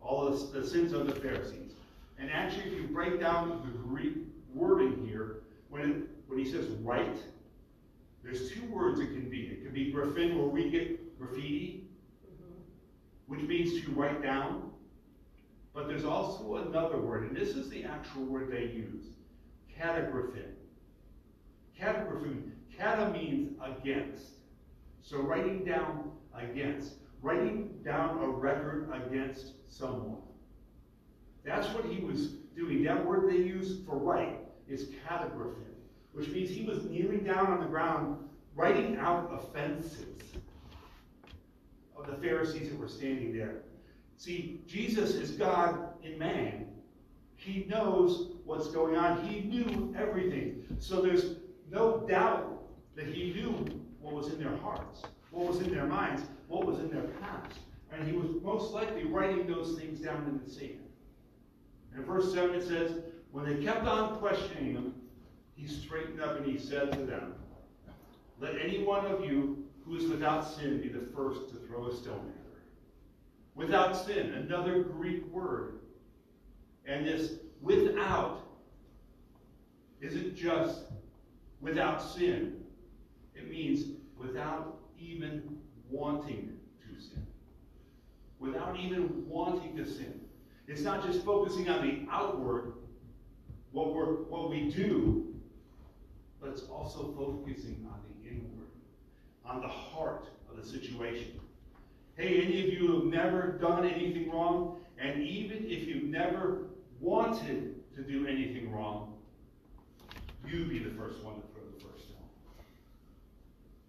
all 0.00 0.30
the, 0.30 0.60
the 0.60 0.66
sins 0.66 0.92
of 0.92 1.06
the 1.06 1.14
Pharisees. 1.14 1.72
And 2.18 2.30
actually, 2.30 2.64
if 2.64 2.72
you 2.72 2.88
break 2.88 3.20
down 3.20 3.62
the 3.64 3.78
Greek 3.78 4.16
wording 4.54 5.06
here, 5.06 5.42
when, 5.68 5.82
it, 5.82 5.96
when 6.26 6.38
he 6.38 6.50
says 6.50 6.66
write, 6.82 7.18
there's 8.24 8.50
two 8.50 8.64
words 8.66 8.98
it 8.98 9.08
can 9.08 9.28
be. 9.28 9.42
It 9.42 9.62
can 9.62 9.72
be 9.72 9.92
graphene, 9.92 10.36
where 10.36 10.48
we 10.48 10.70
get 10.70 11.18
graffiti, 11.18 11.84
mm-hmm. 12.24 13.32
which 13.32 13.42
means 13.42 13.80
to 13.84 13.90
write 13.92 14.22
down. 14.22 14.70
But 15.72 15.86
there's 15.86 16.04
also 16.04 16.56
another 16.56 16.96
word, 16.96 17.28
and 17.28 17.36
this 17.36 17.50
is 17.50 17.68
the 17.68 17.84
actual 17.84 18.24
word 18.24 18.50
they 18.50 18.62
use 18.62 19.04
catagraphene. 19.78 20.54
Catagraphene. 21.78 22.50
Cata 22.76 23.10
means 23.10 23.52
against. 23.62 24.24
So 25.06 25.18
writing 25.18 25.64
down 25.64 26.10
against. 26.34 26.94
Writing 27.22 27.70
down 27.84 28.18
a 28.22 28.28
record 28.28 28.92
against 28.92 29.52
someone. 29.72 30.20
That's 31.44 31.68
what 31.68 31.84
he 31.84 32.00
was 32.04 32.28
doing. 32.56 32.82
That 32.82 33.06
word 33.06 33.30
they 33.30 33.36
use 33.36 33.84
for 33.86 33.96
write 33.96 34.40
is 34.68 34.90
catagraphing, 35.08 35.74
which 36.12 36.28
means 36.28 36.50
he 36.50 36.64
was 36.64 36.84
kneeling 36.84 37.22
down 37.22 37.46
on 37.46 37.60
the 37.60 37.66
ground, 37.66 38.18
writing 38.56 38.96
out 38.96 39.30
offenses 39.32 40.22
of 41.96 42.06
the 42.08 42.16
Pharisees 42.16 42.70
that 42.70 42.78
were 42.78 42.88
standing 42.88 43.36
there. 43.36 43.62
See, 44.18 44.60
Jesus 44.66 45.14
is 45.14 45.30
God 45.32 45.94
in 46.02 46.18
man. 46.18 46.66
He 47.36 47.64
knows 47.68 48.32
what's 48.44 48.68
going 48.68 48.96
on. 48.96 49.24
He 49.26 49.42
knew 49.42 49.94
everything. 49.96 50.64
So 50.80 51.00
there's 51.00 51.36
no 51.70 52.04
doubt 52.08 52.62
that 52.96 53.06
he 53.06 53.32
knew 53.32 53.85
what 54.06 54.14
was 54.14 54.32
in 54.32 54.38
their 54.38 54.56
hearts, 54.58 55.02
what 55.32 55.48
was 55.48 55.58
in 55.58 55.74
their 55.74 55.86
minds, 55.86 56.22
what 56.46 56.64
was 56.64 56.78
in 56.78 56.88
their 56.90 57.08
past. 57.20 57.58
And 57.92 58.06
he 58.06 58.16
was 58.16 58.40
most 58.40 58.72
likely 58.72 59.04
writing 59.04 59.48
those 59.48 59.76
things 59.76 60.00
down 60.00 60.24
in 60.28 60.40
the 60.44 60.48
sand. 60.48 60.78
In 61.96 62.04
verse 62.04 62.32
7 62.32 62.54
it 62.54 62.62
says, 62.66 63.00
When 63.32 63.44
they 63.44 63.64
kept 63.64 63.84
on 63.84 64.16
questioning 64.18 64.74
him, 64.74 64.94
he 65.56 65.66
straightened 65.66 66.20
up 66.20 66.36
and 66.36 66.46
he 66.46 66.56
said 66.56 66.92
to 66.92 67.04
them, 67.04 67.34
Let 68.40 68.54
any 68.60 68.84
one 68.84 69.04
of 69.06 69.24
you 69.24 69.64
who 69.84 69.96
is 69.96 70.08
without 70.08 70.42
sin 70.42 70.80
be 70.80 70.88
the 70.88 71.06
first 71.12 71.48
to 71.48 71.56
throw 71.66 71.88
a 71.88 71.96
stone 71.96 72.14
at 72.14 72.44
her. 72.44 72.62
Without 73.56 73.96
sin, 73.96 74.34
another 74.34 74.84
Greek 74.84 75.26
word. 75.32 75.80
And 76.86 77.04
this 77.04 77.32
without 77.60 78.42
isn't 80.00 80.36
just 80.36 80.82
without 81.60 82.00
sin. 82.00 82.65
It 83.36 83.50
means 83.50 83.90
without 84.18 84.78
even 84.98 85.58
wanting 85.90 86.58
to 86.82 87.00
sin. 87.00 87.26
Without 88.38 88.78
even 88.78 89.28
wanting 89.28 89.76
to 89.76 89.86
sin. 89.86 90.20
It's 90.68 90.82
not 90.82 91.04
just 91.04 91.24
focusing 91.24 91.68
on 91.68 91.86
the 91.86 92.10
outward, 92.10 92.72
what, 93.72 93.94
we're, 93.94 94.24
what 94.24 94.50
we 94.50 94.70
do, 94.70 95.34
but 96.40 96.50
it's 96.50 96.62
also 96.62 97.14
focusing 97.16 97.86
on 97.90 98.00
the 98.08 98.30
inward, 98.30 98.68
on 99.44 99.60
the 99.60 99.68
heart 99.68 100.28
of 100.50 100.56
the 100.56 100.66
situation. 100.66 101.40
Hey, 102.16 102.42
any 102.42 102.62
of 102.62 102.72
you 102.72 102.94
have 102.94 103.04
never 103.04 103.58
done 103.60 103.86
anything 103.86 104.30
wrong, 104.30 104.78
and 104.98 105.22
even 105.22 105.66
if 105.66 105.86
you've 105.86 106.04
never 106.04 106.62
wanted 107.00 107.74
to 107.94 108.02
do 108.02 108.26
anything 108.26 108.72
wrong, 108.72 109.14
you 110.46 110.64
be 110.64 110.78
the 110.78 110.90
first 110.90 111.22
one 111.22 111.34
to 111.36 111.42
throw 111.52 111.62
the 111.76 111.84
first 111.84 112.04
stone. 112.04 112.15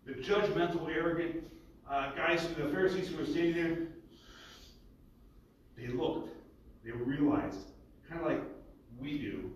The 0.07 0.13
judgmental, 0.13 0.89
arrogant 0.89 1.43
uh, 1.89 2.15
guys, 2.15 2.47
the 2.47 2.69
Pharisees 2.69 3.09
who 3.09 3.17
were 3.17 3.25
standing 3.25 3.55
there, 3.55 3.77
they 5.77 5.87
looked, 5.87 6.33
they 6.85 6.91
realized, 6.91 7.59
kind 8.09 8.21
of 8.21 8.27
like 8.27 8.41
we 8.97 9.17
do. 9.17 9.51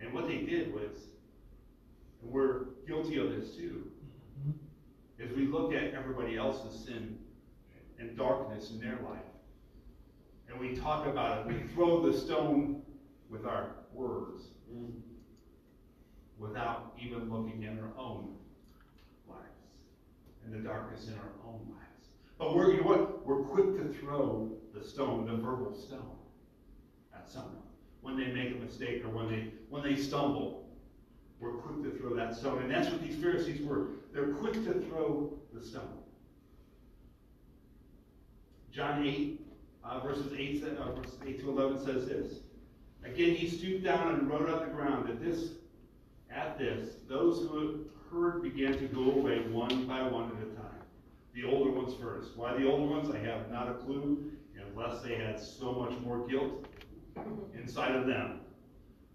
And 0.00 0.14
what 0.14 0.28
they 0.28 0.38
did 0.38 0.72
was, 0.72 1.08
and 2.22 2.32
we're 2.32 2.64
guilty 2.86 3.18
of 3.18 3.28
this 3.36 3.54
too, 3.54 3.90
is 5.18 5.36
we 5.36 5.46
look 5.46 5.74
at 5.74 5.92
everybody 5.92 6.38
else's 6.38 6.86
sin 6.86 7.18
and 7.98 8.16
darkness 8.16 8.70
in 8.70 8.80
their 8.80 8.98
life. 9.04 9.20
And 10.50 10.58
we 10.58 10.74
talk 10.74 11.06
about 11.06 11.40
it. 11.40 11.46
We 11.48 11.68
throw 11.74 12.10
the 12.10 12.16
stone 12.16 12.80
with 13.28 13.44
our 13.44 13.76
words 13.92 14.44
without 16.38 16.94
even 16.98 17.30
looking 17.30 17.66
at 17.66 17.78
our 17.78 17.92
own 18.02 18.36
and 20.44 20.52
the 20.52 20.58
darkness 20.58 21.08
in 21.08 21.14
our 21.14 21.32
own 21.46 21.60
lives. 21.70 22.08
But 22.38 22.54
we're, 22.54 22.72
you 22.72 22.80
know 22.80 22.88
what? 22.88 23.26
We're 23.26 23.42
quick 23.42 23.76
to 23.76 23.98
throw 23.98 24.50
the 24.74 24.82
stone, 24.82 25.26
the 25.26 25.36
verbal 25.36 25.74
stone, 25.74 26.16
at 27.14 27.30
someone 27.30 27.62
when 28.00 28.16
they 28.16 28.26
make 28.26 28.54
a 28.54 28.58
mistake 28.58 29.04
or 29.04 29.10
when 29.10 29.28
they 29.28 29.52
when 29.70 29.82
they 29.82 29.96
stumble. 29.96 30.68
We're 31.40 31.54
quick 31.54 31.82
to 31.82 31.98
throw 31.98 32.14
that 32.14 32.36
stone, 32.36 32.62
and 32.62 32.70
that's 32.70 32.88
what 32.88 33.02
these 33.02 33.16
Pharisees 33.16 33.62
were. 33.62 33.88
They're 34.12 34.28
quick 34.28 34.52
to 34.52 34.74
throw 34.88 35.36
the 35.52 35.64
stone. 35.64 35.98
John 38.70 39.04
8, 39.04 39.40
uh, 39.84 40.00
verses 40.00 40.32
8, 40.36 40.64
uh, 40.64 40.92
verses 40.92 41.18
8 41.26 41.40
to 41.40 41.50
11 41.50 41.84
says 41.84 42.06
this. 42.06 42.38
Again, 43.04 43.34
he 43.34 43.48
stooped 43.48 43.84
down 43.84 44.14
and 44.14 44.30
wrote 44.30 44.48
on 44.48 44.60
the 44.60 44.72
ground 44.72 45.08
that 45.08 45.22
this, 45.22 45.50
at 46.30 46.58
this, 46.58 46.90
those 47.08 47.40
who 47.40 47.86
began 48.12 48.72
to 48.74 48.86
go 48.88 49.12
away 49.12 49.40
one 49.48 49.86
by 49.86 50.02
one 50.02 50.30
at 50.36 50.42
a 50.42 50.50
time. 50.54 50.82
The 51.34 51.44
older 51.44 51.70
ones 51.70 51.94
first. 52.00 52.36
Why 52.36 52.56
the 52.58 52.68
older 52.68 52.86
ones? 52.86 53.10
I 53.14 53.18
have 53.18 53.50
not 53.50 53.68
a 53.68 53.74
clue, 53.74 54.30
unless 54.74 55.00
they 55.02 55.14
had 55.14 55.40
so 55.40 55.72
much 55.72 55.98
more 56.00 56.26
guilt 56.28 56.66
inside 57.54 57.94
of 57.94 58.06
them. 58.06 58.40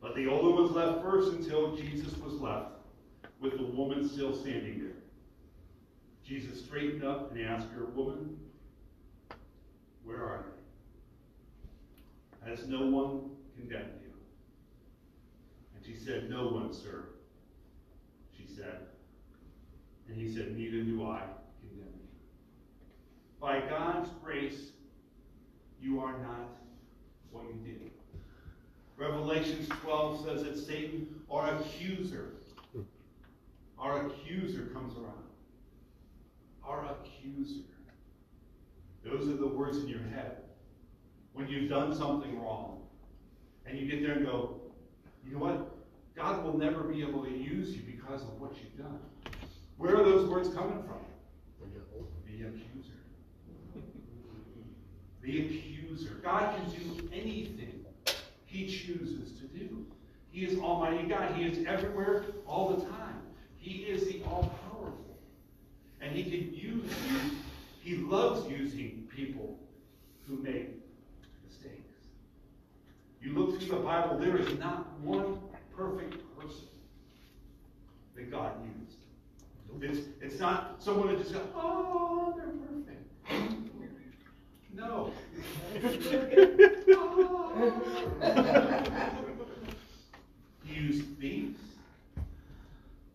But 0.01 0.15
the 0.15 0.27
older 0.27 0.61
ones 0.61 0.71
left 0.71 1.01
first 1.03 1.31
until 1.33 1.75
Jesus 1.75 2.17
was 2.17 2.33
left, 2.33 2.71
with 3.39 3.57
the 3.57 3.65
woman 3.65 4.07
still 4.07 4.35
standing 4.35 4.79
there. 4.79 4.97
Jesus 6.25 6.63
straightened 6.63 7.03
up 7.03 7.31
and 7.31 7.45
asked 7.45 7.69
her, 7.71 7.85
Woman, 7.85 8.37
where 10.03 10.23
are 10.23 10.45
they? 12.43 12.49
Has 12.49 12.67
no 12.67 12.87
one 12.87 13.29
condemned 13.55 14.01
you? 14.01 14.13
And 15.75 15.85
she 15.85 15.95
said, 15.95 16.29
No 16.29 16.47
one, 16.47 16.73
sir. 16.73 17.09
She 18.35 18.45
said. 18.47 18.87
And 20.07 20.17
he 20.17 20.33
said, 20.33 20.55
Neither 20.55 20.83
do 20.83 21.05
I 21.05 21.21
condemn 21.59 21.93
you. 21.93 22.07
By 23.39 23.61
God's 23.61 24.09
grace, 24.23 24.71
you 25.81 25.99
are 25.99 26.17
not 26.19 26.57
what 27.31 27.45
you 27.45 27.59
did. 27.65 27.91
Revelations 28.97 29.69
12 29.83 30.25
says 30.25 30.43
that 30.43 30.57
Satan, 30.57 31.07
our 31.29 31.55
accuser, 31.55 32.33
our 33.77 34.07
accuser 34.07 34.67
comes 34.73 34.97
around. 34.97 35.13
Our 36.63 36.85
accuser. 36.85 37.61
Those 39.05 39.29
are 39.29 39.37
the 39.37 39.47
words 39.47 39.77
in 39.77 39.87
your 39.87 40.01
head. 40.01 40.37
When 41.33 41.47
you've 41.47 41.69
done 41.69 41.95
something 41.95 42.41
wrong, 42.41 42.81
and 43.65 43.77
you 43.77 43.85
get 43.85 44.01
there 44.01 44.15
and 44.15 44.25
go, 44.25 44.61
you 45.25 45.33
know 45.33 45.39
what? 45.39 45.75
God 46.15 46.43
will 46.43 46.57
never 46.57 46.81
be 46.81 47.01
able 47.01 47.23
to 47.23 47.29
use 47.29 47.75
you 47.75 47.83
because 47.83 48.23
of 48.23 48.41
what 48.41 48.53
you've 48.55 48.77
done. 48.77 48.99
Where 49.77 49.95
are 49.95 50.03
those 50.03 50.27
words 50.29 50.49
coming 50.49 50.83
from? 50.83 50.97
The 52.27 52.47
accuser. 52.47 52.93
The 55.21 55.41
accuser. 55.41 56.13
God 56.23 56.55
can 56.55 56.69
do 56.69 57.09
anything 57.13 57.77
he 58.47 58.65
chooses 58.65 59.33
to 59.39 59.45
do. 59.47 59.85
He 60.31 60.45
is 60.45 60.57
Almighty 60.57 61.07
God. 61.07 61.35
He 61.35 61.43
is 61.43 61.65
everywhere 61.67 62.25
all 62.47 62.69
the 62.73 62.85
time. 62.85 63.21
He 63.57 63.83
is 63.83 64.07
the 64.07 64.23
all 64.23 64.51
powerful. 64.63 65.17
And 66.01 66.15
He 66.15 66.23
can 66.23 66.53
use 66.53 66.91
you. 67.11 67.31
He 67.81 67.97
loves 67.97 68.49
using 68.49 69.07
people 69.15 69.59
who 70.27 70.37
make 70.37 70.69
mistakes. 71.45 72.07
You 73.21 73.33
look 73.33 73.59
through 73.59 73.77
the 73.77 73.83
Bible, 73.83 74.17
there 74.17 74.37
is 74.37 74.57
not 74.57 74.99
one 75.01 75.39
perfect 75.75 76.15
person 76.39 76.67
that 78.15 78.31
God 78.31 78.53
used. 78.63 78.96
It's, 79.81 80.07
it's 80.21 80.39
not 80.39 80.75
someone 80.79 81.09
that 81.09 81.17
just 81.19 81.33
goes, 81.33 81.43
oh, 81.55 82.33
they're 82.35 82.47
perfect. 82.47 83.03
No. 84.73 85.11
he 90.63 90.73
used 90.73 91.05
thieves. 91.19 91.59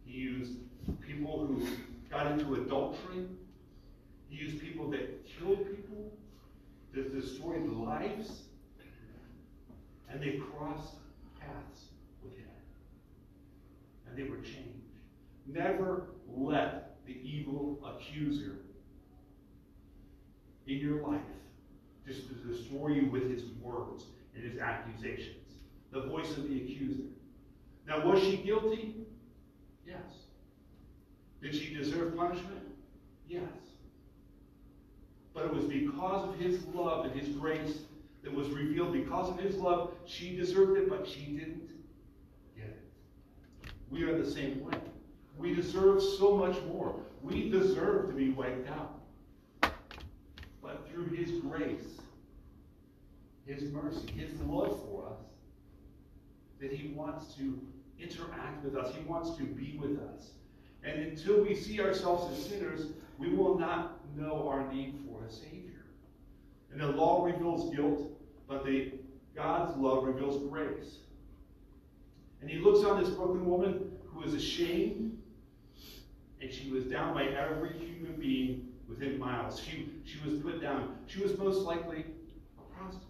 He 0.06 0.18
used 0.18 0.52
people 1.00 1.46
who 1.46 1.66
got 2.10 2.30
into 2.32 2.54
adultery. 2.54 3.26
He 4.28 4.36
used 4.36 4.60
people 4.60 4.90
that 4.90 5.26
killed 5.26 5.64
people, 5.66 6.12
that 6.94 7.12
destroyed 7.12 7.66
lives, 7.72 8.42
and 10.10 10.22
they 10.22 10.32
crossed 10.32 10.94
paths 11.40 11.86
with 12.22 12.36
him. 12.36 12.46
And 14.08 14.16
they 14.16 14.24
were 14.24 14.38
changed. 14.38 14.68
Never 15.46 16.06
let 16.36 16.96
the 17.06 17.16
evil 17.22 17.78
accuser 17.84 18.56
in 20.66 20.78
your 20.78 21.02
life 21.02 21.20
just 22.06 22.28
to 22.28 22.34
destroy 22.34 22.88
you 22.88 23.10
with 23.10 23.30
his 23.30 23.44
words 23.60 24.04
and 24.34 24.44
his 24.44 24.58
accusations. 24.58 25.36
The 25.92 26.02
voice 26.02 26.30
of 26.36 26.48
the 26.48 26.56
accuser. 26.62 27.02
Now, 27.86 28.06
was 28.06 28.20
she 28.22 28.38
guilty? 28.38 28.94
Yes. 29.86 29.96
Did 31.42 31.54
she 31.54 31.74
deserve 31.74 32.16
punishment? 32.16 32.62
Yes. 33.28 33.42
But 35.34 35.46
it 35.46 35.54
was 35.54 35.64
because 35.64 36.28
of 36.28 36.38
his 36.38 36.64
love 36.66 37.06
and 37.06 37.18
his 37.18 37.28
grace 37.36 37.78
that 38.22 38.32
was 38.32 38.48
revealed. 38.50 38.92
Because 38.92 39.30
of 39.30 39.38
his 39.38 39.56
love, 39.56 39.92
she 40.06 40.36
deserved 40.36 40.78
it, 40.78 40.88
but 40.88 41.06
she 41.06 41.26
didn't 41.26 41.68
get 42.56 42.66
it. 42.66 43.72
We 43.90 44.04
are 44.04 44.16
the 44.16 44.30
same 44.30 44.64
way. 44.64 44.78
We 45.38 45.54
deserve 45.54 46.02
so 46.02 46.36
much 46.36 46.56
more. 46.64 46.94
We 47.22 47.50
deserve 47.50 48.08
to 48.08 48.14
be 48.14 48.30
wiped 48.30 48.68
out. 48.68 49.00
But 50.62 50.88
through 50.88 51.06
his 51.06 51.40
grace, 51.40 52.00
his 53.46 53.64
mercy, 53.72 54.12
his 54.12 54.40
love 54.42 54.80
for 54.84 55.08
us, 55.08 55.20
that 56.60 56.72
he 56.72 56.92
wants 56.94 57.34
to 57.34 57.60
interact 57.98 58.64
with 58.64 58.76
us. 58.76 58.94
He 58.94 59.02
wants 59.04 59.36
to 59.36 59.44
be 59.44 59.78
with 59.80 59.98
us. 60.00 60.30
And 60.84 61.00
until 61.00 61.42
we 61.42 61.54
see 61.54 61.80
ourselves 61.80 62.32
as 62.36 62.46
sinners, 62.46 62.86
we 63.18 63.34
will 63.34 63.58
not 63.58 64.00
know 64.16 64.48
our 64.48 64.72
need 64.72 64.94
for 65.06 65.24
a 65.24 65.30
Savior. 65.30 65.84
And 66.72 66.80
the 66.80 66.88
law 66.88 67.24
reveals 67.24 67.74
guilt, 67.74 68.10
but 68.48 68.64
the 68.64 68.92
God's 69.34 69.76
love 69.76 70.04
reveals 70.04 70.48
grace. 70.50 70.98
And 72.40 72.50
he 72.50 72.58
looks 72.58 72.84
on 72.84 73.02
this 73.02 73.10
broken 73.10 73.46
woman 73.46 73.92
who 74.06 74.22
is 74.24 74.34
ashamed, 74.34 75.18
and 76.42 76.52
she 76.52 76.70
was 76.70 76.84
down 76.84 77.14
by 77.14 77.24
every 77.24 77.72
human 77.78 78.16
being 78.18 78.68
within 78.88 79.18
miles. 79.18 79.60
She, 79.60 79.88
she 80.04 80.18
was 80.28 80.40
put 80.40 80.60
down. 80.60 80.96
She 81.06 81.22
was 81.22 81.38
most 81.38 81.60
likely 81.60 82.04
a 82.58 82.76
prostitute. 82.76 83.08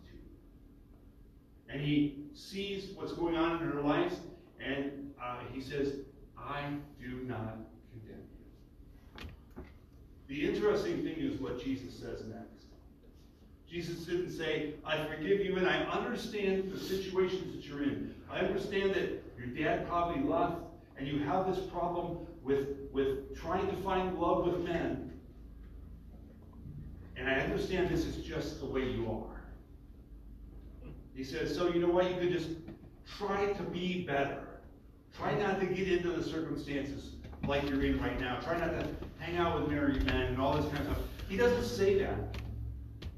And 1.69 1.81
he 1.81 2.25
sees 2.35 2.91
what's 2.95 3.13
going 3.13 3.37
on 3.37 3.63
in 3.63 3.71
her 3.71 3.81
life, 3.81 4.15
and 4.61 5.13
uh, 5.21 5.39
he 5.51 5.63
says, 5.63 5.95
I 6.39 6.63
do 7.01 7.23
not 7.25 7.57
condemn 7.91 8.23
you. 9.19 9.65
The 10.29 10.49
interesting 10.49 11.03
thing 11.03 11.17
is 11.17 11.41
what 11.41 11.63
Jesus 11.63 11.99
says 11.99 12.25
next. 12.27 12.67
Jesus 13.71 14.05
didn't 14.05 14.31
say, 14.31 14.75
I 14.85 15.07
forgive 15.07 15.41
you 15.41 15.57
and 15.57 15.67
I 15.67 15.79
understand 15.85 16.71
the 16.71 16.79
situations 16.79 17.55
that 17.55 17.65
you're 17.65 17.83
in. 17.83 18.15
I 18.31 18.41
understand 18.41 18.91
that 18.95 19.23
your 19.39 19.47
dad 19.47 19.89
probably 19.89 20.23
left 20.23 20.57
and 21.03 21.11
you 21.11 21.19
have 21.25 21.53
this 21.53 21.59
problem 21.67 22.19
with, 22.45 22.69
with 22.93 23.37
trying 23.37 23.67
to 23.67 23.77
find 23.83 24.17
love 24.17 24.47
with 24.47 24.61
men. 24.61 25.11
And 27.17 27.29
I 27.29 27.41
understand 27.41 27.89
this 27.89 28.05
is 28.05 28.25
just 28.25 28.61
the 28.61 28.67
way 28.67 28.83
you 28.89 29.11
are. 29.11 29.43
He 31.13 31.25
says, 31.25 31.53
so 31.53 31.71
you 31.71 31.81
know 31.81 31.89
what? 31.89 32.09
You 32.09 32.21
could 32.21 32.33
just 32.33 32.51
try 33.19 33.53
to 33.53 33.63
be 33.65 34.05
better. 34.07 34.61
Try 35.17 35.35
not 35.35 35.59
to 35.59 35.67
get 35.67 35.89
into 35.89 36.11
the 36.11 36.23
circumstances 36.23 37.17
like 37.49 37.69
you're 37.69 37.83
in 37.83 38.01
right 38.01 38.21
now. 38.21 38.39
Try 38.39 38.61
not 38.61 38.71
to 38.71 38.87
hang 39.19 39.39
out 39.39 39.61
with 39.61 39.73
married 39.73 40.07
men 40.07 40.27
and 40.27 40.41
all 40.41 40.55
this 40.55 40.67
kind 40.67 40.87
of 40.87 40.95
stuff. 40.95 40.99
He 41.29 41.37
doesn't 41.37 41.65
say 41.65 41.99
that. 41.99 42.37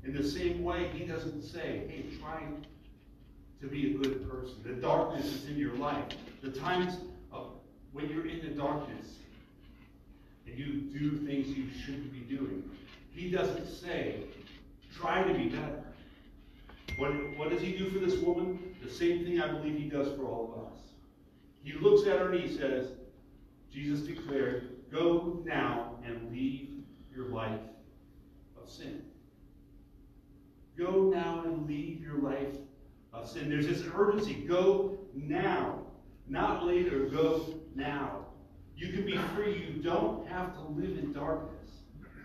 In 0.04 0.14
the 0.14 0.24
same 0.26 0.64
way, 0.64 0.88
he 0.94 1.04
doesn't 1.04 1.42
say, 1.42 1.82
hey, 1.86 2.06
try 2.18 2.44
to 3.60 3.66
be 3.66 3.94
a 3.94 3.98
good 3.98 4.26
person. 4.30 4.56
The 4.64 4.72
darkness 4.72 5.26
is 5.26 5.48
in 5.50 5.58
your 5.58 5.74
life. 5.74 6.04
The 6.42 6.50
times 6.50 6.96
when 7.94 8.10
you're 8.10 8.26
in 8.26 8.40
the 8.40 8.50
darkness 8.50 9.06
and 10.46 10.58
you 10.58 10.82
do 10.98 11.16
things 11.26 11.48
you 11.48 11.66
shouldn't 11.84 12.12
be 12.12 12.36
doing. 12.36 12.62
He 13.14 13.30
doesn't 13.30 13.66
say, 13.66 14.16
try 14.94 15.22
to 15.22 15.32
be 15.32 15.48
better. 15.48 15.82
What, 16.96 17.10
what 17.38 17.50
does 17.50 17.62
he 17.62 17.72
do 17.72 17.88
for 17.88 17.98
this 18.00 18.18
woman? 18.18 18.76
The 18.82 18.90
same 18.90 19.24
thing 19.24 19.40
I 19.40 19.48
believe 19.48 19.76
he 19.76 19.88
does 19.88 20.08
for 20.16 20.24
all 20.24 20.52
of 20.54 20.72
us. 20.72 20.78
He 21.62 21.72
looks 21.72 22.06
at 22.06 22.18
her 22.18 22.32
and 22.32 22.42
he 22.42 22.54
says, 22.54 22.90
Jesus 23.72 24.00
declared, 24.00 24.70
Go 24.92 25.40
now 25.44 25.96
and 26.04 26.30
leave 26.30 26.68
your 27.14 27.26
life 27.26 27.60
of 28.60 28.68
sin. 28.68 29.02
Go 30.76 31.10
now 31.14 31.42
and 31.44 31.66
leave 31.66 32.02
your 32.02 32.18
life 32.18 32.56
of 33.12 33.28
sin. 33.28 33.48
There's 33.48 33.66
this 33.66 33.82
urgency. 33.94 34.34
Go 34.34 34.98
now. 35.14 35.83
Not 36.28 36.64
later. 36.64 37.06
Go 37.06 37.54
now. 37.74 38.26
You 38.76 38.92
can 38.92 39.04
be 39.04 39.16
free. 39.34 39.72
You 39.74 39.82
don't 39.82 40.26
have 40.28 40.54
to 40.54 40.60
live 40.62 40.98
in 40.98 41.12
darkness. 41.12 41.70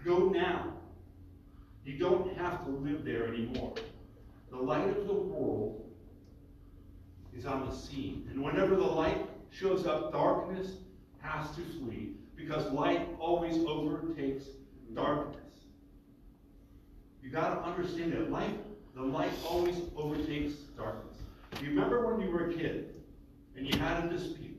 Go 0.06 0.30
now. 0.30 0.74
You 1.86 1.98
don't 1.98 2.38
have 2.38 2.66
to 2.66 2.72
live 2.72 3.04
there 3.04 3.28
anymore. 3.28 3.74
The 4.52 4.58
light 4.58 4.90
of 4.90 5.08
the 5.08 5.14
world 5.14 5.86
is 7.38 7.46
on 7.46 7.68
the 7.68 7.76
scene. 7.76 8.28
And 8.32 8.44
whenever 8.44 8.76
the 8.76 8.82
light 8.82 9.30
shows 9.52 9.86
up, 9.86 10.12
darkness 10.12 10.78
has 11.20 11.50
to 11.56 11.62
flee 11.62 12.14
because 12.36 12.72
light 12.72 13.08
always 13.20 13.58
overtakes 13.66 14.46
darkness. 14.94 15.36
You 17.22 17.30
got 17.30 17.56
to 17.56 17.70
understand 17.70 18.14
that 18.14 18.32
light, 18.32 18.58
the 18.96 19.04
light 19.04 19.32
always 19.48 19.76
overtakes 19.96 20.54
darkness. 20.78 21.18
You 21.62 21.70
remember 21.70 22.08
when 22.08 22.26
you 22.26 22.32
were 22.32 22.50
a 22.50 22.54
kid 22.54 22.99
and 23.60 23.68
you 23.68 23.78
had 23.78 24.06
a 24.06 24.10
dispute? 24.10 24.58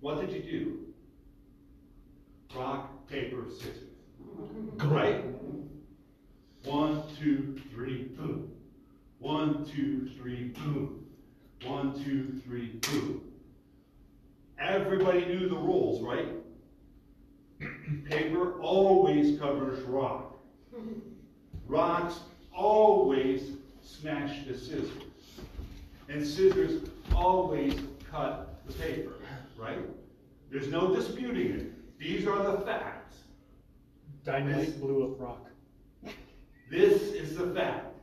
What 0.00 0.20
did 0.20 0.30
you 0.30 0.42
do? 0.42 0.78
Rock, 2.56 3.08
paper, 3.08 3.44
scissors. 3.50 3.82
Right? 4.84 5.24
One, 6.64 7.02
two, 7.18 7.60
three, 7.72 8.04
boom. 8.16 8.52
One, 9.18 9.64
two, 9.64 10.08
three, 10.16 10.48
boom. 10.48 11.04
One, 11.64 11.92
two, 12.04 12.40
three, 12.44 12.78
boom. 12.82 13.22
Everybody 14.58 15.26
knew 15.26 15.48
the 15.48 15.56
rules, 15.56 16.00
right? 16.00 16.28
Paper 18.08 18.60
always 18.60 19.38
covers 19.38 19.82
rock. 19.82 20.36
Rocks 21.66 22.20
always 22.54 23.50
smash 23.82 24.46
the 24.46 24.56
scissors. 24.56 24.90
And 26.08 26.24
scissors 26.24 26.88
always 27.12 27.74
cut 28.16 28.66
the 28.66 28.72
paper, 28.72 29.12
right? 29.58 29.78
There's 30.50 30.68
no 30.68 30.94
disputing 30.94 31.52
it. 31.52 31.98
These 31.98 32.26
are 32.26 32.42
the 32.42 32.64
facts. 32.64 33.16
Dynamite 34.24 34.80
blew 34.80 35.04
up 35.04 35.20
rock. 35.20 35.46
This 36.70 37.02
is 37.02 37.36
the 37.36 37.54
fact. 37.54 37.94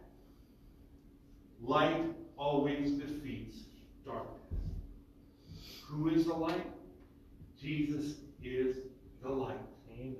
Light 1.61 2.05
always 2.37 2.91
defeats 2.91 3.57
darkness. 4.05 4.39
Who 5.87 6.09
is 6.09 6.25
the 6.25 6.33
light? 6.33 6.65
Jesus 7.59 8.15
is 8.43 8.77
the 9.21 9.29
light. 9.29 9.57
Amen. 9.93 10.15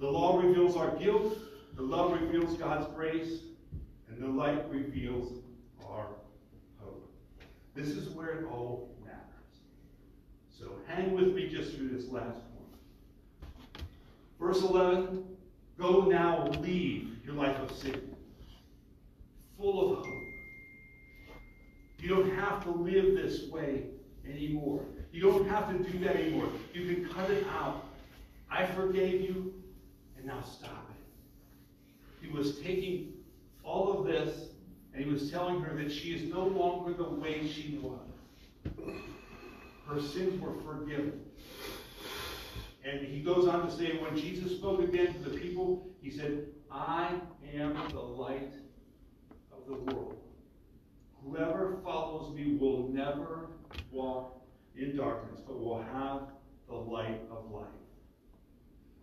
The 0.00 0.06
law 0.06 0.40
reveals 0.40 0.76
our 0.76 0.96
guilt, 0.96 1.36
the 1.74 1.82
love 1.82 2.20
reveals 2.20 2.56
God's 2.56 2.86
grace, 2.94 3.40
and 4.08 4.22
the 4.22 4.28
light 4.28 4.68
reveals 4.70 5.32
our 5.84 6.06
hope. 6.78 7.12
This 7.74 7.88
is 7.88 8.08
where 8.10 8.40
it 8.40 8.46
all. 8.46 8.97
So 10.58 10.66
hang 10.86 11.12
with 11.12 11.34
me 11.34 11.48
just 11.48 11.76
through 11.76 11.90
this 11.90 12.08
last 12.08 12.40
one. 12.54 13.84
Verse 14.40 14.62
11 14.62 15.24
Go 15.78 16.06
now, 16.06 16.48
leave 16.60 17.18
your 17.24 17.34
life 17.34 17.56
of 17.60 17.70
sin, 17.76 18.16
full 19.56 19.92
of 19.92 19.98
hope. 19.98 20.14
You 22.00 22.08
don't 22.08 22.34
have 22.34 22.64
to 22.64 22.70
live 22.70 23.14
this 23.14 23.48
way 23.48 23.84
anymore. 24.28 24.82
You 25.12 25.22
don't 25.22 25.48
have 25.48 25.68
to 25.68 25.90
do 25.90 25.98
that 26.00 26.16
anymore. 26.16 26.48
You 26.74 26.92
can 26.92 27.08
cut 27.08 27.30
it 27.30 27.46
out. 27.46 27.84
I 28.50 28.66
forgave 28.66 29.20
you, 29.20 29.54
and 30.16 30.26
now 30.26 30.40
stop 30.42 30.90
it. 30.90 32.26
He 32.26 32.32
was 32.32 32.58
taking 32.58 33.12
all 33.62 33.98
of 33.98 34.06
this, 34.06 34.48
and 34.92 35.04
he 35.04 35.08
was 35.08 35.30
telling 35.30 35.60
her 35.60 35.76
that 35.76 35.92
she 35.92 36.14
is 36.14 36.22
no 36.32 36.44
longer 36.44 36.92
the 36.92 37.08
way 37.08 37.46
she 37.46 37.78
was. 37.80 38.00
Her 39.88 40.02
sins 40.02 40.38
were 40.40 40.52
forgiven. 40.60 41.20
And 42.84 43.06
he 43.06 43.20
goes 43.20 43.48
on 43.48 43.66
to 43.66 43.74
say, 43.74 43.98
when 43.98 44.16
Jesus 44.16 44.52
spoke 44.52 44.80
again 44.80 45.14
to 45.14 45.18
the 45.30 45.38
people, 45.38 45.88
he 46.02 46.10
said, 46.10 46.46
I 46.70 47.14
am 47.54 47.74
the 47.90 48.00
light 48.00 48.52
of 49.50 49.66
the 49.66 49.92
world. 49.92 50.16
Whoever 51.24 51.78
follows 51.82 52.34
me 52.34 52.56
will 52.56 52.88
never 52.88 53.48
walk 53.90 54.42
in 54.76 54.94
darkness, 54.94 55.40
but 55.46 55.58
will 55.58 55.82
have 55.82 56.22
the 56.68 56.74
light 56.74 57.20
of 57.30 57.50
life. 57.50 57.66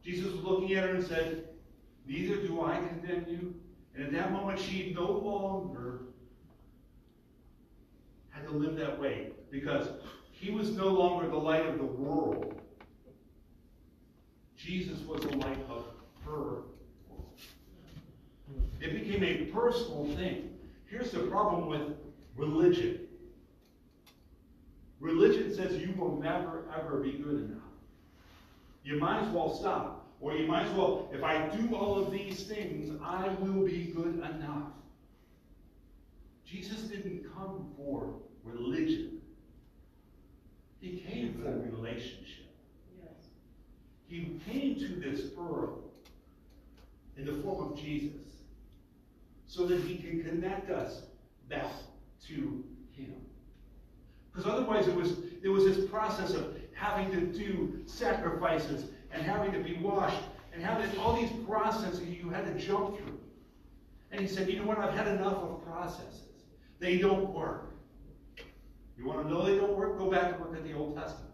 Jesus 0.03 0.31
was 0.31 0.43
looking 0.43 0.75
at 0.75 0.83
her 0.83 0.95
and 0.95 1.05
said, 1.05 1.49
Neither 2.07 2.37
do 2.37 2.61
I 2.61 2.77
condemn 2.77 3.25
you. 3.27 3.55
And 3.95 4.05
at 4.05 4.11
that 4.11 4.31
moment, 4.31 4.59
she 4.59 4.93
no 4.95 5.09
longer 5.09 6.01
had 8.29 8.45
to 8.47 8.51
live 8.53 8.75
that 8.75 8.99
way 8.99 9.31
because 9.49 9.87
he 10.39 10.51
was 10.51 10.71
no 10.71 10.87
longer 10.87 11.27
the 11.27 11.37
light 11.37 11.65
of 11.65 11.77
the 11.77 11.85
world. 11.85 12.61
Jesus 14.57 14.99
was 15.01 15.21
the 15.21 15.35
light 15.37 15.59
of 15.69 15.85
her 16.23 16.63
world. 17.09 17.39
It 18.81 18.93
became 18.93 19.23
a 19.23 19.45
personal 19.51 20.05
thing. 20.15 20.51
Here's 20.87 21.11
the 21.11 21.21
problem 21.21 21.67
with 21.67 21.97
religion 22.35 22.99
religion 24.99 25.53
says 25.53 25.77
you 25.77 25.93
will 25.97 26.19
never, 26.19 26.65
ever 26.75 26.99
be 26.99 27.11
good 27.13 27.45
enough. 27.45 27.61
You 28.83 28.97
might 28.99 29.21
as 29.21 29.29
well 29.29 29.53
stop. 29.53 30.05
Or 30.21 30.33
you 30.33 30.47
might 30.47 30.65
as 30.65 30.73
well, 30.73 31.09
if 31.13 31.23
I 31.23 31.47
do 31.49 31.75
all 31.75 31.99
of 31.99 32.11
these 32.11 32.43
things, 32.43 32.89
I 33.03 33.27
will 33.39 33.65
be 33.65 33.93
good 33.95 34.15
enough. 34.15 34.71
Jesus 36.45 36.81
didn't 36.81 37.25
come 37.35 37.71
for 37.75 38.13
religion. 38.43 39.14
He 40.85 40.97
came 40.97 41.33
for 41.33 41.49
relationship. 41.75 42.45
Yes. 43.01 43.29
He 44.07 44.39
came 44.47 44.75
to 44.75 44.87
this 44.87 45.31
earth 45.39 45.79
in 47.17 47.25
the 47.25 47.41
form 47.41 47.71
of 47.71 47.75
Jesus 47.75 48.21
so 49.47 49.65
that 49.65 49.81
he 49.81 49.95
can 49.95 50.23
connect 50.23 50.69
us 50.69 51.01
back 51.49 51.71
to 52.27 52.63
him. 52.91 53.15
Because 54.31 54.47
otherwise 54.47 54.87
it 54.87 54.95
was 54.95 55.13
it 55.41 55.49
was 55.49 55.63
this 55.63 55.89
process 55.89 56.35
of 56.35 56.55
having 56.75 57.09
to 57.13 57.21
do 57.35 57.81
sacrifices 57.87 58.91
and 59.11 59.23
having 59.23 59.53
to 59.53 59.63
be 59.63 59.77
washed 59.77 60.21
and 60.53 60.63
having 60.63 60.95
all 60.99 61.19
these 61.19 61.31
processes 61.47 62.01
you 62.01 62.29
had 62.29 62.45
to 62.45 62.63
jump 62.63 62.95
through. 62.95 63.19
And 64.11 64.21
he 64.21 64.27
said, 64.27 64.47
you 64.47 64.59
know 64.59 64.67
what, 64.67 64.77
I've 64.77 64.93
had 64.93 65.07
enough 65.07 65.37
of 65.37 65.65
processes. 65.65 66.43
They 66.79 66.99
don't 66.99 67.33
work. 67.33 67.74
You 68.97 69.05
want 69.05 69.23
to 69.23 69.29
know 69.33 69.45
they 69.45 69.57
don't 69.57 69.75
work? 69.75 69.97
Go 69.97 70.09
back 70.09 70.33
and 70.33 70.39
look 70.39 70.55
at 70.55 70.63
the 70.63 70.73
Old 70.73 70.95
Testament. 70.95 71.33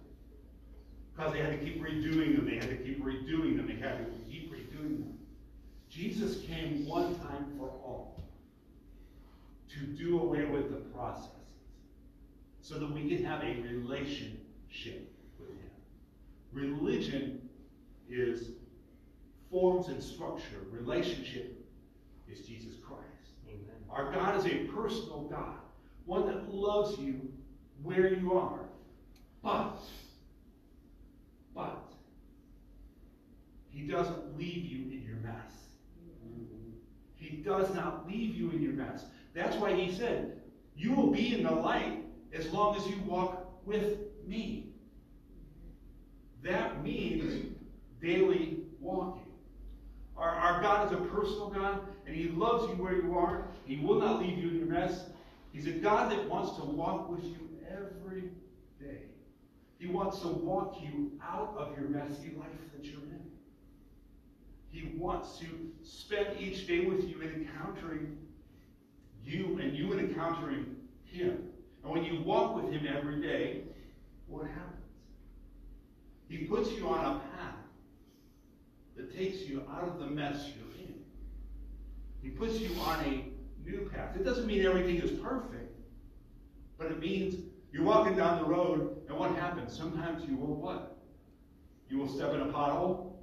Because 1.15 1.33
they 1.33 1.39
had 1.39 1.51
to 1.51 1.65
keep 1.65 1.81
redoing 1.81 2.35
them, 2.35 2.45
they 2.45 2.55
had 2.55 2.69
to 2.69 2.77
keep 2.77 3.03
redoing 3.03 3.57
them, 3.57 3.67
they 3.67 3.75
had 3.75 3.97
to 3.99 4.11
keep 4.29 4.51
redoing 4.51 4.99
them. 4.99 5.17
Jesus 5.89 6.41
came 6.45 6.87
one 6.87 7.15
time 7.19 7.53
for 7.57 7.67
all 7.67 8.23
to 9.69 9.79
do 9.85 10.19
away 10.19 10.45
with 10.45 10.69
the 10.69 10.77
processes 10.77 11.31
so 12.61 12.79
that 12.79 12.91
we 12.91 13.09
can 13.09 13.23
have 13.23 13.43
a 13.43 13.61
relationship 13.61 15.11
with 15.39 15.49
Him. 15.49 15.71
Religion 16.53 17.49
is 18.09 18.51
forms 19.49 19.89
and 19.89 20.01
structure, 20.01 20.65
relationship 20.69 21.57
is 22.31 22.41
Jesus 22.41 22.75
Christ. 22.81 23.03
Amen. 23.47 23.75
Our 23.89 24.11
God 24.11 24.37
is 24.37 24.45
a 24.45 24.65
personal 24.73 25.27
God, 25.29 25.57
one 26.05 26.25
that 26.27 26.53
loves 26.53 26.97
you 26.97 27.31
where 27.83 28.13
you 28.13 28.37
are. 28.37 28.59
But, 29.43 29.77
but, 31.55 31.83
He 33.69 33.81
doesn't 33.87 34.37
leave 34.37 34.65
you 34.65 34.91
in 34.91 35.03
your 35.05 35.17
mess. 35.17 35.51
He 37.15 37.37
does 37.37 37.73
not 37.73 38.07
leave 38.07 38.35
you 38.35 38.51
in 38.51 38.61
your 38.61 38.73
mess. 38.73 39.05
That's 39.33 39.55
why 39.57 39.73
He 39.73 39.91
said, 39.91 40.39
You 40.75 40.93
will 40.93 41.11
be 41.11 41.35
in 41.35 41.43
the 41.43 41.51
light 41.51 42.03
as 42.33 42.49
long 42.51 42.75
as 42.75 42.85
you 42.87 42.97
walk 43.05 43.65
with 43.65 43.99
me. 44.27 44.67
That 46.43 46.83
means 46.83 47.55
daily 48.01 48.59
walking. 48.79 49.21
Our, 50.17 50.29
our 50.29 50.61
God 50.61 50.87
is 50.87 50.93
a 50.93 51.01
personal 51.05 51.49
God, 51.49 51.81
and 52.05 52.15
He 52.15 52.29
loves 52.29 52.69
you 52.69 52.75
where 52.75 52.93
you 52.93 53.17
are. 53.17 53.45
He 53.65 53.77
will 53.77 53.99
not 53.99 54.19
leave 54.19 54.37
you 54.37 54.49
in 54.49 54.57
your 54.57 54.67
mess. 54.67 55.05
He's 55.51 55.67
a 55.67 55.71
God 55.71 56.11
that 56.11 56.27
wants 56.29 56.55
to 56.57 56.63
walk 56.63 57.09
with 57.09 57.23
you 57.23 57.50
day. 58.81 59.03
He 59.79 59.87
wants 59.87 60.19
to 60.19 60.27
walk 60.27 60.77
you 60.81 61.11
out 61.23 61.55
of 61.57 61.77
your 61.77 61.89
messy 61.89 62.33
life 62.37 62.47
that 62.75 62.85
you're 62.85 63.01
in. 63.01 63.21
He 64.69 64.97
wants 64.97 65.39
to 65.39 65.45
spend 65.83 66.39
each 66.39 66.67
day 66.67 66.85
with 66.85 67.07
you 67.07 67.21
and 67.21 67.31
encountering 67.47 68.17
you 69.23 69.59
and 69.61 69.75
you 69.75 69.91
and 69.91 70.09
encountering 70.09 70.75
Him. 71.05 71.49
And 71.83 71.91
when 71.91 72.03
you 72.03 72.21
walk 72.21 72.55
with 72.55 72.71
Him 72.71 72.87
every 72.87 73.21
day, 73.21 73.63
what 74.27 74.45
happens? 74.47 74.67
He 76.29 76.45
puts 76.45 76.71
you 76.71 76.87
on 76.87 76.99
a 76.99 77.19
path 77.19 77.55
that 78.95 79.15
takes 79.15 79.41
you 79.41 79.63
out 79.69 79.83
of 79.83 79.99
the 79.99 80.05
mess 80.07 80.45
you're 80.55 80.87
in. 80.87 80.95
He 82.21 82.29
puts 82.29 82.59
you 82.59 82.69
on 82.81 83.03
a 83.03 83.25
new 83.67 83.89
path. 83.93 84.15
It 84.15 84.23
doesn't 84.23 84.47
mean 84.47 84.65
everything 84.65 84.97
is 84.97 85.11
perfect, 85.19 85.75
but 86.77 86.87
it 86.87 86.99
means 86.99 87.35
you're 87.71 87.83
walking 87.83 88.15
down 88.15 88.41
the 88.41 88.47
road, 88.47 88.97
and 89.07 89.17
what 89.17 89.35
happens? 89.35 89.75
Sometimes 89.75 90.23
you 90.27 90.35
will 90.35 90.55
what? 90.55 90.97
You 91.89 91.97
will 91.97 92.09
step 92.09 92.33
in 92.33 92.41
a 92.41 92.45
pothole. 92.45 93.13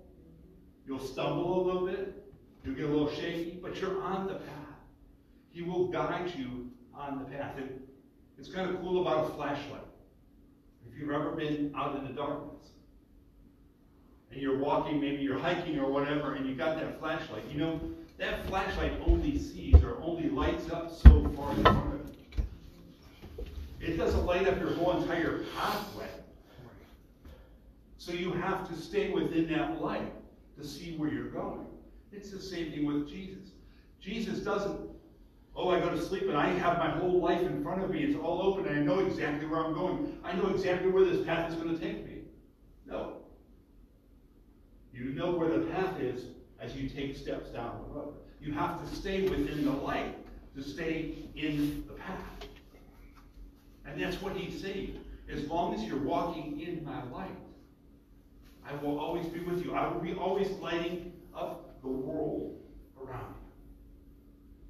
You'll 0.87 1.01
stumble 1.01 1.61
a 1.61 1.65
little 1.65 1.87
bit. 1.87 2.25
You'll 2.65 2.75
get 2.75 2.85
a 2.85 2.89
little 2.89 3.11
shaky, 3.11 3.59
but 3.63 3.81
you're 3.81 4.03
on 4.03 4.27
the 4.27 4.35
path. 4.35 4.55
He 5.51 5.63
will 5.63 5.89
guide 5.89 6.33
you 6.37 6.71
on 6.95 7.19
the 7.19 7.25
path. 7.25 7.57
And 7.57 7.81
it's 8.39 8.49
kind 8.49 8.71
of 8.71 8.81
cool 8.81 9.03
about 9.03 9.27
a 9.27 9.35
flashlight. 9.35 9.81
If 10.91 10.99
you've 10.99 11.11
ever 11.11 11.33
been 11.33 11.73
out 11.77 11.97
in 11.97 12.07
the 12.07 12.13
darkness, 12.13 12.71
and 14.31 14.41
you're 14.41 14.59
walking, 14.59 15.01
maybe 15.01 15.23
you're 15.23 15.39
hiking 15.39 15.79
or 15.79 15.91
whatever, 15.91 16.35
and 16.35 16.47
you 16.47 16.55
got 16.55 16.77
that 16.77 16.99
flashlight, 16.99 17.45
you 17.51 17.59
know, 17.59 17.81
that 18.19 18.47
flashlight 18.47 18.93
only 19.07 19.39
sees 19.39 19.83
or 19.83 19.99
only 20.03 20.29
lights 20.29 20.71
up 20.71 20.91
so 20.91 21.31
far 21.37 21.55
in 21.55 21.63
front 21.63 21.95
of 21.95 22.11
it. 22.11 22.18
It 23.81 23.97
doesn't 23.97 24.27
light 24.27 24.49
up 24.49 24.59
your 24.59 24.73
whole 24.75 25.01
entire 25.01 25.45
pathway. 25.57 26.09
So 27.97 28.13
you 28.13 28.33
have 28.33 28.69
to 28.69 28.77
stay 28.77 29.11
within 29.11 29.51
that 29.53 29.81
light 29.81 30.13
to 30.59 30.67
see 30.67 30.97
where 30.97 31.11
you're 31.11 31.31
going. 31.31 31.67
It's 32.13 32.31
the 32.31 32.41
same 32.41 32.73
thing 32.73 32.87
with 32.87 33.09
Jesus. 33.09 33.51
Jesus 34.01 34.41
doesn't, 34.41 34.81
oh, 35.55 35.71
I 35.71 35.81
go 35.81 35.91
to 35.91 36.01
sleep 36.01 36.23
and 36.23 36.37
I 36.37 36.49
have 36.49 36.79
my 36.79 36.91
whole 36.91 37.21
life 37.21 37.43
in 37.43 37.63
front 37.63 37.83
of 37.83 37.91
me. 37.91 38.05
It's 38.05 38.17
all 38.17 38.41
open 38.43 38.67
and 38.67 38.79
I 38.79 38.83
know 38.83 39.01
exactly 39.01 39.47
where 39.47 39.65
I'm 39.65 39.75
going. 39.75 40.19
I 40.25 40.33
know 40.33 40.49
exactly 40.49 40.91
where 40.91 41.05
this 41.05 41.25
path 41.27 41.51
is 41.51 41.57
going 41.57 41.77
to 41.77 41.79
take 41.79 42.07
me. 42.07 42.23
No. 42.87 43.19
You 44.93 45.11
know 45.11 45.33
where 45.33 45.51
the 45.51 45.67
path 45.67 46.01
is 46.01 46.25
as 46.61 46.75
you 46.75 46.89
take 46.89 47.17
steps 47.17 47.51
down 47.51 47.85
the 47.87 47.95
road. 47.95 48.15
You 48.41 48.53
have 48.53 48.89
to 48.89 48.97
stay 48.97 49.29
within 49.29 49.65
the 49.65 49.73
light 49.73 50.17
to 50.57 50.63
stay 50.63 51.15
in 51.37 51.85
the 51.87 51.95
path. 51.95 52.38
And 53.89 54.03
that's 54.03 54.21
what 54.21 54.37
he's 54.37 54.61
saying. 54.61 55.01
As 55.31 55.47
long 55.47 55.75
as 55.75 55.83
you're 55.83 55.99
walking 55.99 56.61
in 56.61 56.85
my 56.85 57.03
light, 57.11 57.37
I 58.67 58.75
will 58.77 58.99
always 58.99 59.27
be 59.27 59.41
with 59.41 59.65
you. 59.65 59.75
I 59.75 59.89
will 59.89 60.01
be 60.01 60.15
always 60.15 60.51
lighting 60.61 61.13
up 61.35 61.81
the 61.83 61.89
world 61.89 62.61
around 63.03 63.35
you. 63.35 63.49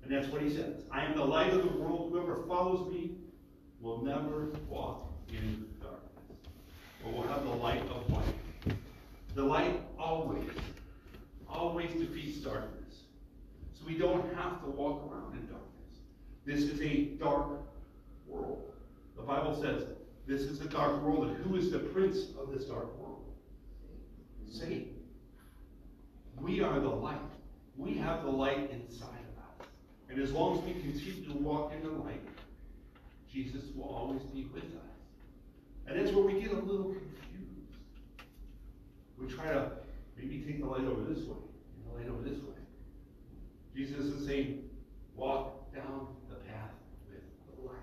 And 0.02 0.12
that's 0.12 0.32
what 0.32 0.42
he 0.42 0.50
says. 0.50 0.82
I 0.90 1.04
am 1.04 1.16
the 1.16 1.24
light 1.24 1.52
of 1.52 1.62
the 1.62 1.78
world. 1.78 2.10
Whoever 2.12 2.44
follows 2.46 2.92
me 2.92 3.12
will 3.80 4.02
never 4.04 4.50
walk 4.68 5.12
in 5.28 5.66
darkness, 5.80 6.38
but 7.02 7.12
will 7.12 7.22
have 7.22 7.44
the 7.44 7.50
light 7.50 7.82
of 7.90 8.10
life. 8.10 8.76
The 9.34 9.42
light 9.42 9.80
always, 9.98 10.48
always 11.48 11.92
defeats 11.92 12.38
darkness. 12.38 13.02
So 13.74 13.86
we 13.86 13.98
don't 13.98 14.34
have 14.34 14.62
to 14.62 14.70
walk 14.70 15.10
around 15.10 15.34
in 15.34 15.46
darkness. 15.46 15.64
This 16.44 16.62
is 16.62 16.80
a 16.80 17.04
dark 17.20 17.48
world. 18.26 18.72
The 19.18 19.24
Bible 19.24 19.54
says 19.60 19.84
this 20.26 20.42
is 20.42 20.60
a 20.60 20.68
dark 20.68 21.02
world, 21.02 21.28
and 21.28 21.36
who 21.44 21.56
is 21.56 21.70
the 21.70 21.78
prince 21.78 22.18
of 22.40 22.52
this 22.52 22.64
dark 22.64 22.98
world? 22.98 23.24
Satan. 24.50 24.94
We 26.40 26.62
are 26.62 26.80
the 26.80 26.88
light. 26.88 27.18
We 27.76 27.94
have 27.98 28.24
the 28.24 28.30
light 28.30 28.70
inside 28.70 29.04
of 29.04 29.62
us. 29.62 29.68
And 30.08 30.20
as 30.20 30.32
long 30.32 30.58
as 30.58 30.64
we 30.64 30.72
continue 30.72 31.24
to 31.26 31.36
walk 31.38 31.72
in 31.72 31.82
the 31.82 31.90
light, 31.90 32.22
Jesus 33.30 33.64
will 33.74 33.88
always 33.88 34.22
be 34.22 34.44
with 34.52 34.64
us. 34.64 34.98
And 35.86 35.98
that's 35.98 36.14
where 36.14 36.24
we 36.24 36.40
get 36.40 36.52
a 36.52 36.54
little 36.54 36.94
confused. 36.94 37.74
We 39.18 39.26
try 39.26 39.46
to 39.52 39.72
maybe 40.16 40.44
take 40.46 40.60
the 40.60 40.66
light 40.66 40.84
over 40.84 41.02
this 41.02 41.24
way 41.24 41.36
and 41.36 41.86
the 41.86 41.98
light 41.98 42.08
over 42.08 42.28
this 42.28 42.38
way. 42.42 42.54
Jesus 43.74 44.06
is 44.06 44.26
saying, 44.26 44.68
walk 45.14 45.72
down 45.74 46.08
the 46.28 46.36
path 46.36 46.70
with 47.08 47.22
the 47.56 47.68
light. 47.68 47.76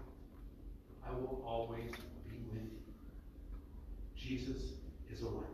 I 1.08 1.12
will 1.14 1.45
always 1.56 1.90
be 2.30 2.36
with 2.52 2.64
you. 2.64 2.84
Jesus 4.18 4.74
is 5.10 5.22
a 5.22 5.30
light. 5.30 5.46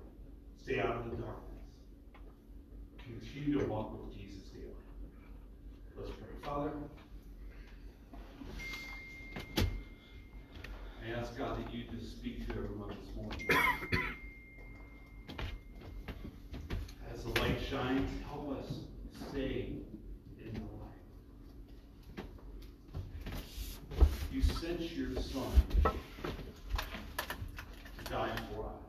Stay 0.63 0.79
out 0.79 0.95
of 0.95 1.11
the 1.11 1.17
darkness. 1.17 1.61
Continue 3.03 3.59
to 3.59 3.65
walk 3.65 3.93
with 3.93 4.17
Jesus 4.17 4.49
daily. 4.49 4.73
Let's 5.95 6.09
pray. 6.09 6.29
Father, 6.41 6.71
I 11.05 11.19
ask 11.19 11.37
God 11.37 11.63
that 11.63 11.71
you 11.71 11.83
just 11.95 12.13
speak 12.13 12.47
to 12.47 12.53
everyone 12.55 12.95
this 12.99 13.15
morning. 13.15 13.47
As 17.13 17.23
the 17.23 17.39
light 17.41 17.59
shines, 17.69 18.09
help 18.27 18.57
us 18.57 18.65
stay 19.29 19.73
in 20.43 20.53
the 20.53 20.61
light. 20.81 22.25
You 24.31 24.41
sent 24.41 24.81
your 24.97 25.20
son 25.31 25.51
to 25.83 25.91
die 28.11 28.35
for 28.53 28.65
us, 28.65 28.81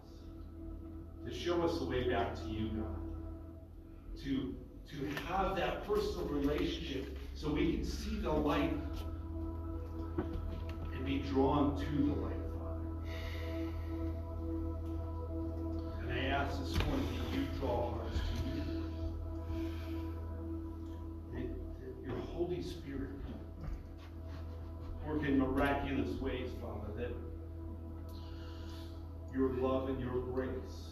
to 1.27 1.35
show 1.35 1.63
us 1.63 1.79
the 1.79 1.85
way 1.85 2.09
back 2.09 2.35
to 2.35 2.49
you, 2.49 2.69
God, 2.69 2.97
to, 4.25 4.55
to 4.91 4.97
have 5.27 5.55
that 5.57 5.87
personal 5.87 6.27
relationship 6.27 7.17
so 7.35 7.53
we 7.53 7.75
can 7.75 7.85
see 7.85 8.17
the 8.19 8.31
light 8.31 8.75
and 10.95 11.07
be 11.07 11.19
drawn 11.31 11.77
to 11.79 11.85
the 11.85 12.15
light, 12.21 12.37
Father. 12.59 12.81
And 16.01 16.13
I 16.13 16.25
ask 16.27 16.59
this 16.59 16.77
morning 16.85 17.22
miraculous 25.93 26.21
ways, 26.21 26.51
Father, 26.61 26.93
that 26.97 27.13
your 29.35 29.51
love 29.55 29.89
and 29.89 30.01
your 30.01 30.21
grace 30.21 30.92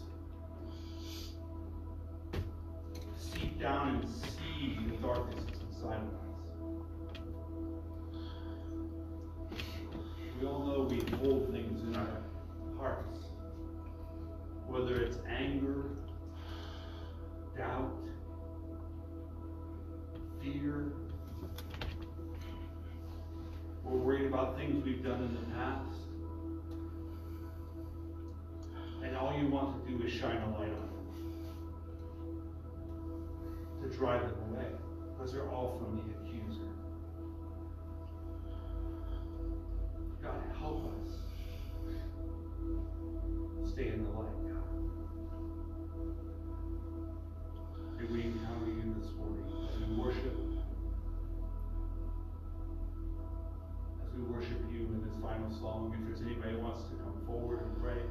final 55.31 55.51
song. 55.59 55.95
If 55.95 56.03
there's 56.07 56.21
anybody 56.21 56.55
who 56.55 56.59
wants 56.59 56.83
to 56.91 56.95
come 56.99 57.15
forward 57.25 57.63
and 57.63 57.71
pray, 57.81 58.03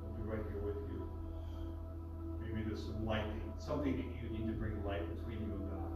I'll 0.00 0.16
be 0.16 0.24
right 0.24 0.40
here 0.48 0.64
with 0.64 0.80
you. 0.88 1.04
Maybe 2.40 2.64
there's 2.64 2.84
some 2.84 3.04
light, 3.04 3.28
something 3.58 3.96
that 3.96 4.08
you 4.16 4.32
need 4.32 4.46
to 4.48 4.56
bring 4.56 4.80
light 4.84 5.04
between 5.18 5.44
you 5.44 5.52
and 5.60 5.68
God. 5.68 5.92